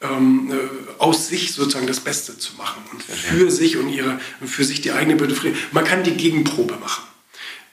ähm, 0.01 0.51
äh, 0.51 1.01
aus 1.01 1.28
sich 1.28 1.54
sozusagen 1.54 1.88
das 1.88 1.99
Beste 1.99 2.38
zu 2.38 2.56
machen 2.56 2.82
und 2.91 3.04
für 3.04 3.51
sich 3.51 3.78
und 3.78 3.89
ihre, 3.89 4.19
für 4.43 4.63
sich 4.63 4.82
die 4.82 4.91
eigene 4.91 5.15
Befriedigung. 5.15 5.62
Man 5.71 5.84
kann 5.84 6.04
die 6.04 6.15
Gegenprobe 6.15 6.78
machen. 6.78 7.04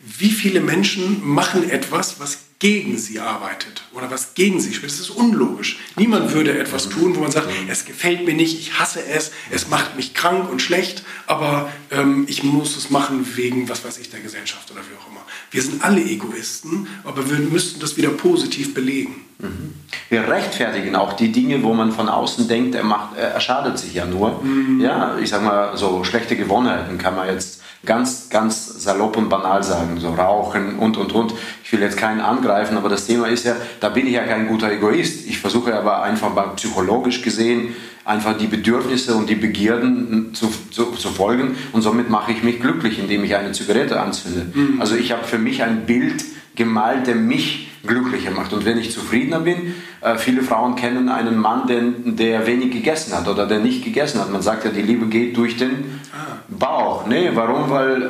Wie 0.03 0.31
viele 0.31 0.61
Menschen 0.61 1.27
machen 1.27 1.71
etwas, 1.71 2.19
was 2.19 2.39
gegen 2.63 2.97
sie 2.97 3.19
arbeitet 3.19 3.83
oder 3.93 4.09
was 4.09 4.35
gegen 4.35 4.61
sie 4.61 4.73
spricht. 4.73 4.95
Das 4.95 5.01
ist 5.01 5.11
unlogisch. 5.11 5.81
Niemand 5.97 6.33
würde 6.33 6.57
etwas 6.57 6.89
tun, 6.89 7.17
wo 7.17 7.21
man 7.21 7.33
sagt, 7.33 7.49
es 7.69 7.85
gefällt 7.85 8.25
mir 8.25 8.35
nicht, 8.35 8.57
ich 8.57 8.79
hasse 8.79 9.05
es, 9.05 9.33
es 9.51 9.69
macht 9.69 9.97
mich 9.97 10.15
krank 10.15 10.49
und 10.49 10.63
schlecht, 10.63 11.03
aber 11.27 11.69
ähm, 11.91 12.25
ich 12.29 12.45
muss 12.45 12.77
es 12.77 12.89
machen 12.89 13.27
wegen, 13.35 13.69
was 13.69 13.85
weiß 13.85 13.99
ich, 13.99 14.11
der 14.11 14.21
Gesellschaft 14.21 14.71
oder 14.71 14.81
wie 14.83 14.97
auch 14.97 15.11
immer. 15.11 15.23
Wir 15.51 15.61
sind 15.61 15.83
alle 15.83 16.03
Egoisten, 16.03 16.87
aber 17.03 17.29
wir 17.29 17.39
müssten 17.39 17.81
das 17.81 17.97
wieder 17.97 18.11
positiv 18.11 18.75
belegen. 18.75 19.25
Mhm. 19.41 19.75
Wir 20.09 20.29
rechtfertigen 20.29 20.95
auch 20.95 21.15
die 21.15 21.33
Dinge, 21.33 21.65
wo 21.65 21.75
man 21.75 21.91
von 21.91 22.09
außen 22.09 22.47
denkt, 22.47 22.77
er, 22.77 22.85
macht, 22.85 23.17
er 23.17 23.41
schadet 23.41 23.77
sich 23.77 23.95
ja 23.95 24.07
nur. 24.07 24.41
Mhm. 24.41 24.81
Ja, 24.81 25.19
ich 25.19 25.31
sag 25.31 25.43
mal, 25.43 25.77
so 25.77 26.05
schlechte 26.05 26.37
Gewohnheiten 26.37 26.97
kann 26.97 27.17
man 27.17 27.27
jetzt 27.27 27.62
ganz, 27.85 28.29
ganz 28.31 28.83
salopp 28.83 29.17
und 29.17 29.29
banal 29.29 29.63
sagen, 29.63 29.99
so 29.99 30.11
rauchen 30.11 30.79
und, 30.79 30.97
und, 30.97 31.13
und. 31.13 31.35
Ich 31.65 31.73
will 31.73 31.81
jetzt 31.81 31.97
keinen 31.97 32.21
angreifen, 32.21 32.77
aber 32.77 32.89
das 32.89 33.07
Thema 33.07 33.27
ist 33.29 33.45
ja, 33.45 33.57
da 33.81 33.89
bin 33.89 34.07
ich 34.07 34.13
ja 34.13 34.25
kein 34.25 34.47
guter 34.47 34.71
Egoist. 34.71 35.27
Ich 35.27 35.39
versuche 35.39 35.75
aber 35.77 36.03
einfach 36.03 36.33
mal 36.33 36.49
psychologisch 36.57 37.23
gesehen, 37.23 37.75
einfach 38.05 38.37
die 38.37 38.47
Bedürfnisse 38.47 39.15
und 39.15 39.29
die 39.29 39.35
Begierden 39.35 40.35
zu, 40.35 40.53
zu, 40.71 40.87
zu 40.93 41.09
folgen 41.11 41.57
und 41.73 41.83
somit 41.83 42.11
mache 42.11 42.33
ich 42.33 42.43
mich 42.43 42.61
glücklich, 42.61 42.99
indem 42.99 43.25
ich 43.25 43.37
eine 43.37 43.53
Zigarette 43.53 44.01
anzünde. 44.01 44.47
Mhm. 44.53 44.81
Also 44.81 44.97
ich 44.97 45.13
habe 45.13 45.25
für 45.25 45.39
mich 45.39 45.63
ein 45.63 45.87
Bild 45.87 46.25
gemalt, 46.55 47.07
der 47.07 47.15
mich 47.15 47.69
glücklicher 47.87 48.31
macht. 48.31 48.53
Und 48.53 48.65
wenn 48.65 48.79
ich 48.79 48.93
zufriedener 48.93 49.41
bin, 49.41 49.75
äh, 50.01 50.17
viele 50.17 50.43
Frauen 50.43 50.77
kennen 50.77 51.09
einen 51.09 51.37
Mann, 51.37 51.67
der, 51.67 51.83
der 52.05 52.47
wenig 52.47 52.71
gegessen 52.71 53.17
hat 53.17 53.29
oder 53.29 53.47
der 53.47 53.59
nicht 53.59 53.85
gegessen 53.85 54.21
hat. 54.21 54.31
Man 54.31 54.43
sagt 54.43 54.65
ja, 54.65 54.71
die 54.71 54.83
Liebe 54.83 55.07
geht 55.07 55.37
durch 55.37 55.57
den 55.57 56.01
ah. 56.13 56.39
Bauch. 56.49 57.07
Nee, 57.07 57.31
warum? 57.35 57.71
Weil 57.71 58.03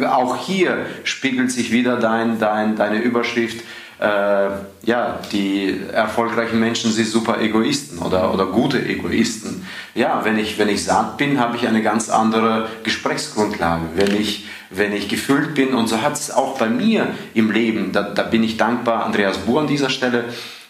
äh, 0.00 0.06
auch 0.06 0.36
hier 0.36 0.86
spiegelt 1.04 1.50
sich 1.50 1.72
wieder 1.72 1.96
dein, 1.96 2.38
dein, 2.38 2.76
deine 2.76 3.00
Überschrift. 3.02 3.62
Äh, 4.00 4.50
ja, 4.84 5.18
die 5.32 5.76
erfolgreichen 5.92 6.60
Menschen 6.60 6.92
sind 6.92 7.08
super 7.08 7.40
Egoisten 7.40 7.98
oder, 7.98 8.32
oder 8.32 8.46
gute 8.46 8.84
Egoisten. 8.84 9.57
Ja, 9.98 10.24
wenn 10.24 10.38
ich, 10.38 10.60
wenn 10.60 10.68
ich 10.68 10.84
satt 10.84 11.16
bin, 11.16 11.40
habe 11.40 11.56
ich 11.56 11.66
eine 11.66 11.82
ganz 11.82 12.08
andere 12.08 12.68
Gesprächsgrundlage. 12.84 13.82
Wenn 13.96 14.14
ich, 14.14 14.46
wenn 14.70 14.92
ich 14.92 15.08
gefüllt 15.08 15.56
bin, 15.56 15.74
und 15.74 15.88
so 15.88 16.02
hat 16.02 16.12
es 16.12 16.30
auch 16.30 16.56
bei 16.56 16.68
mir 16.68 17.08
im 17.34 17.50
Leben, 17.50 17.90
da, 17.90 18.02
da 18.02 18.22
bin 18.22 18.44
ich 18.44 18.56
dankbar, 18.56 19.04
Andreas 19.04 19.38
Buhr 19.38 19.60
an 19.60 19.66
dieser 19.66 19.90
Stelle, 19.90 20.26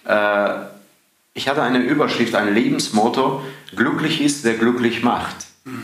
äh, 0.06 0.48
ich 1.34 1.46
hatte 1.46 1.62
eine 1.62 1.80
Überschrift, 1.80 2.34
ein 2.34 2.54
Lebensmotto, 2.54 3.42
glücklich 3.76 4.22
ist, 4.22 4.44
wer 4.44 4.54
glücklich 4.54 5.02
macht. 5.02 5.36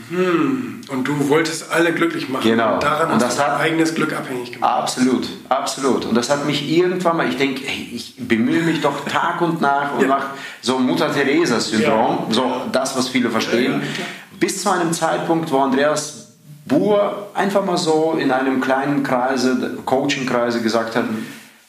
Mhm. 0.09 0.81
Und 0.89 1.07
du 1.07 1.29
wolltest 1.29 1.71
alle 1.71 1.93
glücklich 1.93 2.29
machen. 2.29 2.43
Genau. 2.43 2.75
Und 2.75 2.83
daran 2.83 3.11
und 3.11 3.21
das 3.21 3.37
hast 3.37 3.39
du 3.39 3.51
dein 3.51 3.61
eigenes 3.61 3.95
Glück 3.95 4.13
abhängig 4.13 4.51
gemacht. 4.51 4.71
Absolut, 4.71 5.27
absolut. 5.49 6.05
Und 6.05 6.15
das 6.15 6.29
hat 6.29 6.45
mich 6.45 6.69
irgendwann 6.69 7.17
mal, 7.17 7.29
ich 7.29 7.37
denke, 7.37 7.63
hey, 7.65 7.89
ich 7.93 8.15
bemühe 8.17 8.61
mich 8.61 8.81
doch 8.81 9.05
Tag 9.05 9.41
und 9.41 9.61
Nacht 9.61 9.95
und 9.95 10.01
ja. 10.01 10.07
mache 10.07 10.27
so 10.61 10.79
Mutter 10.79 11.11
Teresa-Syndrom, 11.11 12.25
ja. 12.27 12.33
so 12.33 12.61
das, 12.71 12.97
was 12.97 13.09
viele 13.09 13.29
verstehen, 13.29 13.81
ja, 13.81 14.05
bis 14.39 14.61
zu 14.61 14.69
einem 14.69 14.93
Zeitpunkt, 14.93 15.51
wo 15.51 15.59
Andreas 15.59 16.33
Buhr 16.65 17.29
einfach 17.33 17.63
mal 17.63 17.77
so 17.77 18.17
in 18.19 18.31
einem 18.31 18.59
kleinen 18.59 19.03
Kreise, 19.03 19.77
Coaching-Kreise 19.85 20.61
gesagt 20.61 20.95
hat, 20.95 21.05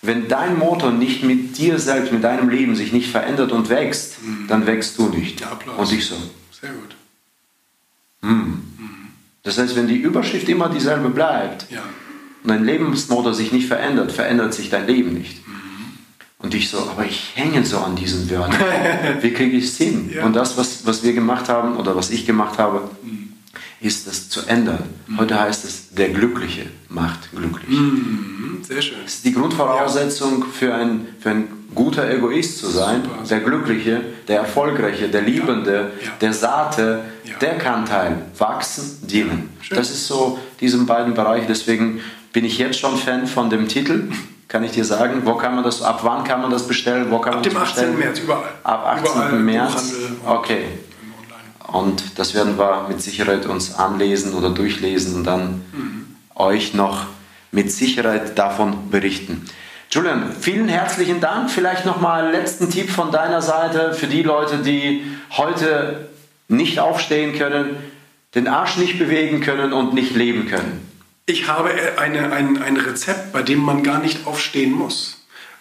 wenn 0.02 0.29
dein 0.29 0.59
Motor 0.59 0.90
nicht 0.90 1.22
mit 1.22 1.59
dir 1.59 1.79
selbst, 1.79 2.12
mit 2.12 2.24
deinem 2.24 2.48
Leben 2.48 2.76
sich 2.76 2.92
nicht 2.92 3.11
verändert 3.11 3.52
und 3.52 3.68
wächst, 3.68 4.22
mhm. 4.22 4.46
dann 4.48 4.66
wächst 4.66 4.98
du 4.98 5.09
nicht. 5.09 5.40
Ja, 5.40 5.48
Applaus. 5.48 5.79
Und 5.79 5.98
ich 5.98 6.07
so. 6.07 6.14
Sehr 6.61 6.70
gut. 6.70 6.96
Das 9.46 9.59
heißt, 9.59 9.76
wenn 9.76 9.87
die 9.87 9.98
Überschrift 9.98 10.48
immer 10.48 10.68
dieselbe 10.68 11.09
bleibt 11.09 11.70
ja. 11.70 11.78
und 12.42 12.50
dein 12.50 12.64
Lebensmotor 12.64 13.32
sich 13.32 13.52
nicht 13.52 13.68
verändert, 13.68 14.11
verändert 14.11 14.52
sich 14.52 14.70
dein 14.70 14.88
Leben 14.88 15.14
nicht. 15.14 15.46
Mhm. 15.46 15.54
Und 16.40 16.52
ich 16.52 16.68
so, 16.68 16.78
aber 16.78 17.04
ich 17.04 17.30
hänge 17.37 17.64
so 17.64 17.78
an 17.78 17.94
diesen 17.94 18.28
Wörtern. 18.28 18.61
Wie 19.20 19.30
kriege 19.30 19.56
ich 19.56 19.66
es 19.66 19.76
hin? 19.76 20.11
Ja. 20.12 20.26
Und 20.26 20.35
das, 20.35 20.59
was, 20.59 20.85
was 20.85 21.04
wir 21.04 21.12
gemacht 21.12 21.48
haben 21.48 21.76
oder 21.76 21.94
was 21.94 22.11
ich 22.11 22.26
gemacht 22.26 22.59
habe, 22.59 22.90
mhm. 23.04 23.15
Ist 23.81 24.07
das 24.07 24.29
zu 24.29 24.47
ändern. 24.47 24.85
Mhm. 25.07 25.19
Heute 25.19 25.40
heißt 25.40 25.64
es, 25.64 25.90
der 25.90 26.11
Glückliche 26.11 26.66
macht 26.88 27.31
glücklich. 27.35 27.69
Mhm. 27.69 28.59
Sehr 28.62 28.83
schön. 28.83 28.99
Das 29.03 29.14
ist 29.14 29.25
die 29.25 29.33
Grundvoraussetzung 29.33 30.40
ja. 30.40 30.47
für, 30.53 30.75
ein, 30.75 31.07
für 31.21 31.31
ein 31.31 31.49
guter 31.75 32.11
Egoist 32.11 32.59
zu 32.59 32.69
sein. 32.69 33.03
Super. 33.03 33.23
Der 33.29 33.40
Glückliche, 33.40 34.01
der 34.27 34.38
Erfolgreiche, 34.38 35.09
der 35.09 35.23
Liebende, 35.23 35.92
ja. 36.03 36.11
der 36.21 36.33
Saate, 36.33 37.01
der 37.40 37.59
kann 37.59 37.85
teilen. 37.87 38.23
Wachsen, 38.38 39.07
dienen. 39.07 39.51
Das 39.71 39.90
ist 39.90 40.07
so 40.07 40.38
diese 40.61 40.79
beiden 40.79 41.14
Bereiche. 41.14 41.47
Deswegen 41.47 42.01
bin 42.33 42.45
ich 42.45 42.59
jetzt 42.59 42.79
schon 42.79 42.97
Fan 42.97 43.27
von 43.27 43.51
dem 43.51 43.69
Titel. 43.69 44.09
Kann 44.49 44.62
ich 44.62 44.73
dir 44.73 44.85
sagen, 44.85 45.23
wo 45.25 45.35
kann 45.35 45.55
man 45.55 45.64
das, 45.64 45.83
ab 45.83 46.01
wann 46.03 46.23
kann 46.23 46.40
man 46.40 46.51
das 46.51 46.66
bestellen? 46.66 47.07
Wo 47.11 47.19
kann 47.19 47.35
ab 47.35 47.40
man 47.40 47.51
dem 47.51 47.57
18. 47.57 47.99
März, 47.99 48.21
überall. 48.21 48.45
Ab 48.62 48.87
18. 48.87 49.12
Überall 49.12 49.33
März. 49.40 49.95
Okay. 50.25 50.64
Und 51.77 52.19
das 52.19 52.35
werden 52.35 52.59
wir 52.59 52.87
mit 52.89 53.03
Sicherheit 53.03 53.45
uns 53.45 53.75
anlesen 53.75 54.33
oder 54.33 54.51
durchlesen 54.51 55.17
und 55.17 55.25
dann 55.25 55.65
mhm. 55.73 56.17
euch 56.35 56.73
noch 56.73 57.07
mit 57.53 57.71
Sicherheit 57.71 58.39
davon 58.39 58.91
berichten. 58.91 59.45
Julian, 59.91 60.33
vielen 60.41 60.69
herzlichen 60.69 61.21
Dank. 61.21 61.51
Vielleicht 61.51 61.85
nochmal 61.85 62.33
letzten 62.33 62.71
Tipp 62.71 62.91
von 62.91 63.12
deiner 63.12 63.43
Seite 63.43 63.93
für 63.93 64.07
die 64.07 64.23
Leute, 64.23 64.59
die 64.59 65.03
heute 65.37 66.09
nicht 66.49 66.81
aufstehen 66.81 67.37
können, 67.37 67.77
den 68.35 68.49
Arsch 68.49 68.79
nicht 68.79 68.99
bewegen 68.99 69.41
können 69.41 69.73
und 69.73 69.93
nicht 69.93 70.17
leben 70.17 70.49
können. 70.49 70.87
Ich 71.27 71.47
habe 71.47 71.71
eine, 71.99 72.33
ein, 72.33 72.62
ein 72.62 72.77
Rezept, 72.77 73.33
bei 73.33 73.43
dem 73.43 73.61
man 73.61 73.83
gar 73.83 73.99
nicht 74.01 74.27
aufstehen 74.27 74.73
muss. 74.73 75.15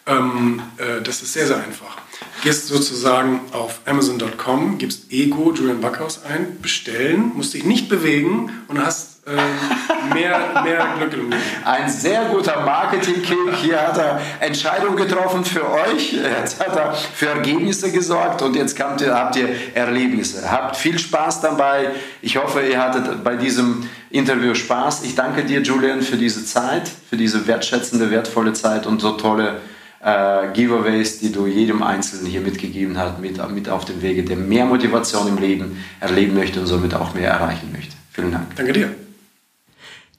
Ähm, 0.07 0.61
äh, 0.77 1.01
das 1.01 1.21
ist 1.21 1.33
sehr, 1.33 1.47
sehr 1.47 1.57
einfach. 1.57 1.97
Gehst 2.43 2.67
sozusagen 2.67 3.41
auf 3.51 3.79
Amazon.com, 3.85 4.77
gibst 4.77 5.11
Ego 5.11 5.51
Julian 5.51 5.81
Backhaus 5.81 6.21
ein, 6.23 6.59
bestellen, 6.61 7.31
musst 7.33 7.55
dich 7.55 7.63
nicht 7.63 7.89
bewegen 7.89 8.51
und 8.67 8.85
hast 8.85 9.15
äh, 9.25 10.13
mehr, 10.13 10.61
mehr 10.63 10.85
Glück 10.99 11.13
im 11.13 11.31
Leben. 11.31 11.41
Ein 11.63 11.89
sehr 11.89 12.25
guter 12.25 12.61
Marketing-Kick. 12.61 13.55
Hier 13.55 13.81
hat 13.81 13.97
er 13.97 14.21
Entscheidungen 14.39 14.95
getroffen 14.95 15.43
für 15.43 15.67
euch. 15.67 16.13
Jetzt 16.13 16.59
hat 16.59 16.75
er 16.75 16.93
für 16.93 17.29
Ergebnisse 17.29 17.91
gesorgt 17.91 18.43
und 18.43 18.55
jetzt 18.55 18.77
ihr, 18.79 19.15
habt 19.15 19.35
ihr 19.35 19.49
Erlebnisse. 19.73 20.51
Habt 20.51 20.77
viel 20.77 20.99
Spaß 20.99 21.41
dabei. 21.41 21.89
Ich 22.21 22.37
hoffe, 22.37 22.61
ihr 22.61 22.79
hattet 22.79 23.23
bei 23.23 23.35
diesem 23.35 23.89
Interview 24.11 24.53
Spaß. 24.53 25.03
Ich 25.03 25.15
danke 25.15 25.43
dir, 25.43 25.61
Julian, 25.61 26.03
für 26.03 26.17
diese 26.17 26.45
Zeit, 26.45 26.91
für 27.09 27.17
diese 27.17 27.47
wertschätzende, 27.47 28.11
wertvolle 28.11 28.53
Zeit 28.53 28.85
und 28.85 29.01
so 29.01 29.13
tolle 29.13 29.59
äh, 30.05 30.53
Giveaways, 30.53 31.19
die 31.19 31.31
du 31.31 31.47
jedem 31.47 31.81
Einzelnen 31.81 32.27
hier 32.27 32.41
mitgegeben 32.41 32.97
hast, 32.97 33.19
mit, 33.19 33.37
mit 33.51 33.69
auf 33.69 33.85
dem 33.85 34.01
Wege, 34.01 34.23
der 34.23 34.37
mehr 34.37 34.65
Motivation 34.65 35.27
im 35.27 35.37
Leben 35.37 35.83
erleben 35.99 36.35
möchte 36.35 36.59
und 36.59 36.67
somit 36.67 36.93
auch 36.93 37.15
mehr 37.15 37.31
erreichen 37.31 37.71
möchte. 37.73 37.95
Vielen 38.11 38.31
Dank. 38.31 38.55
Danke 38.55 38.73
dir. 38.73 39.04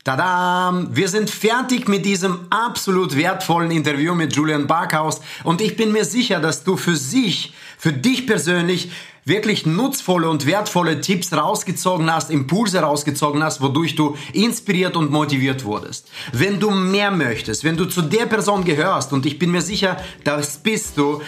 Tadam! 0.07 0.95
Wir 0.95 1.09
sind 1.09 1.31
fertig 1.31 1.89
mit 1.89 2.07
diesem 2.07 2.47
absolut 2.51 3.17
wertvollen 3.17 3.73
Interview 3.73 4.15
mit 4.15 4.37
Julian 4.37 4.69
Barkhaus 4.69 5.21
und 5.43 5.61
ich 5.61 5.77
bin 5.77 5.91
mir 5.91 6.05
sicher, 6.05 6.39
dass 6.39 6.63
du 6.63 6.77
für 6.77 6.95
sich, 6.95 7.53
für 7.77 7.93
dich 7.93 8.25
persönlich 8.25 8.93
wirklich 9.25 9.67
nutzvolle 9.67 10.31
und 10.31 10.47
wertvolle 10.47 11.01
Tipps 11.01 11.33
rausgezogen 11.33 12.09
hast, 12.09 12.31
Impulse 12.31 12.79
rausgezogen 12.79 13.43
hast, 13.43 13.61
wodurch 13.61 13.97
du 13.97 14.17
inspiriert 14.33 14.97
und 14.97 15.11
motiviert 15.11 15.65
wurdest. 15.65 16.09
Wenn 16.33 16.61
du 16.61 16.71
mehr 16.71 17.11
möchtest, 17.11 17.65
wenn 17.65 17.77
du 17.77 17.87
zu 17.87 18.01
der 18.01 18.27
Person 18.27 18.65
gehörst 18.65 19.13
und 19.13 19.27
ich 19.27 19.41
bin 19.41 19.51
mir 19.51 19.63
sicher, 19.63 19.97
das 20.23 20.59
bist 20.59 20.99
du, 20.99 21.21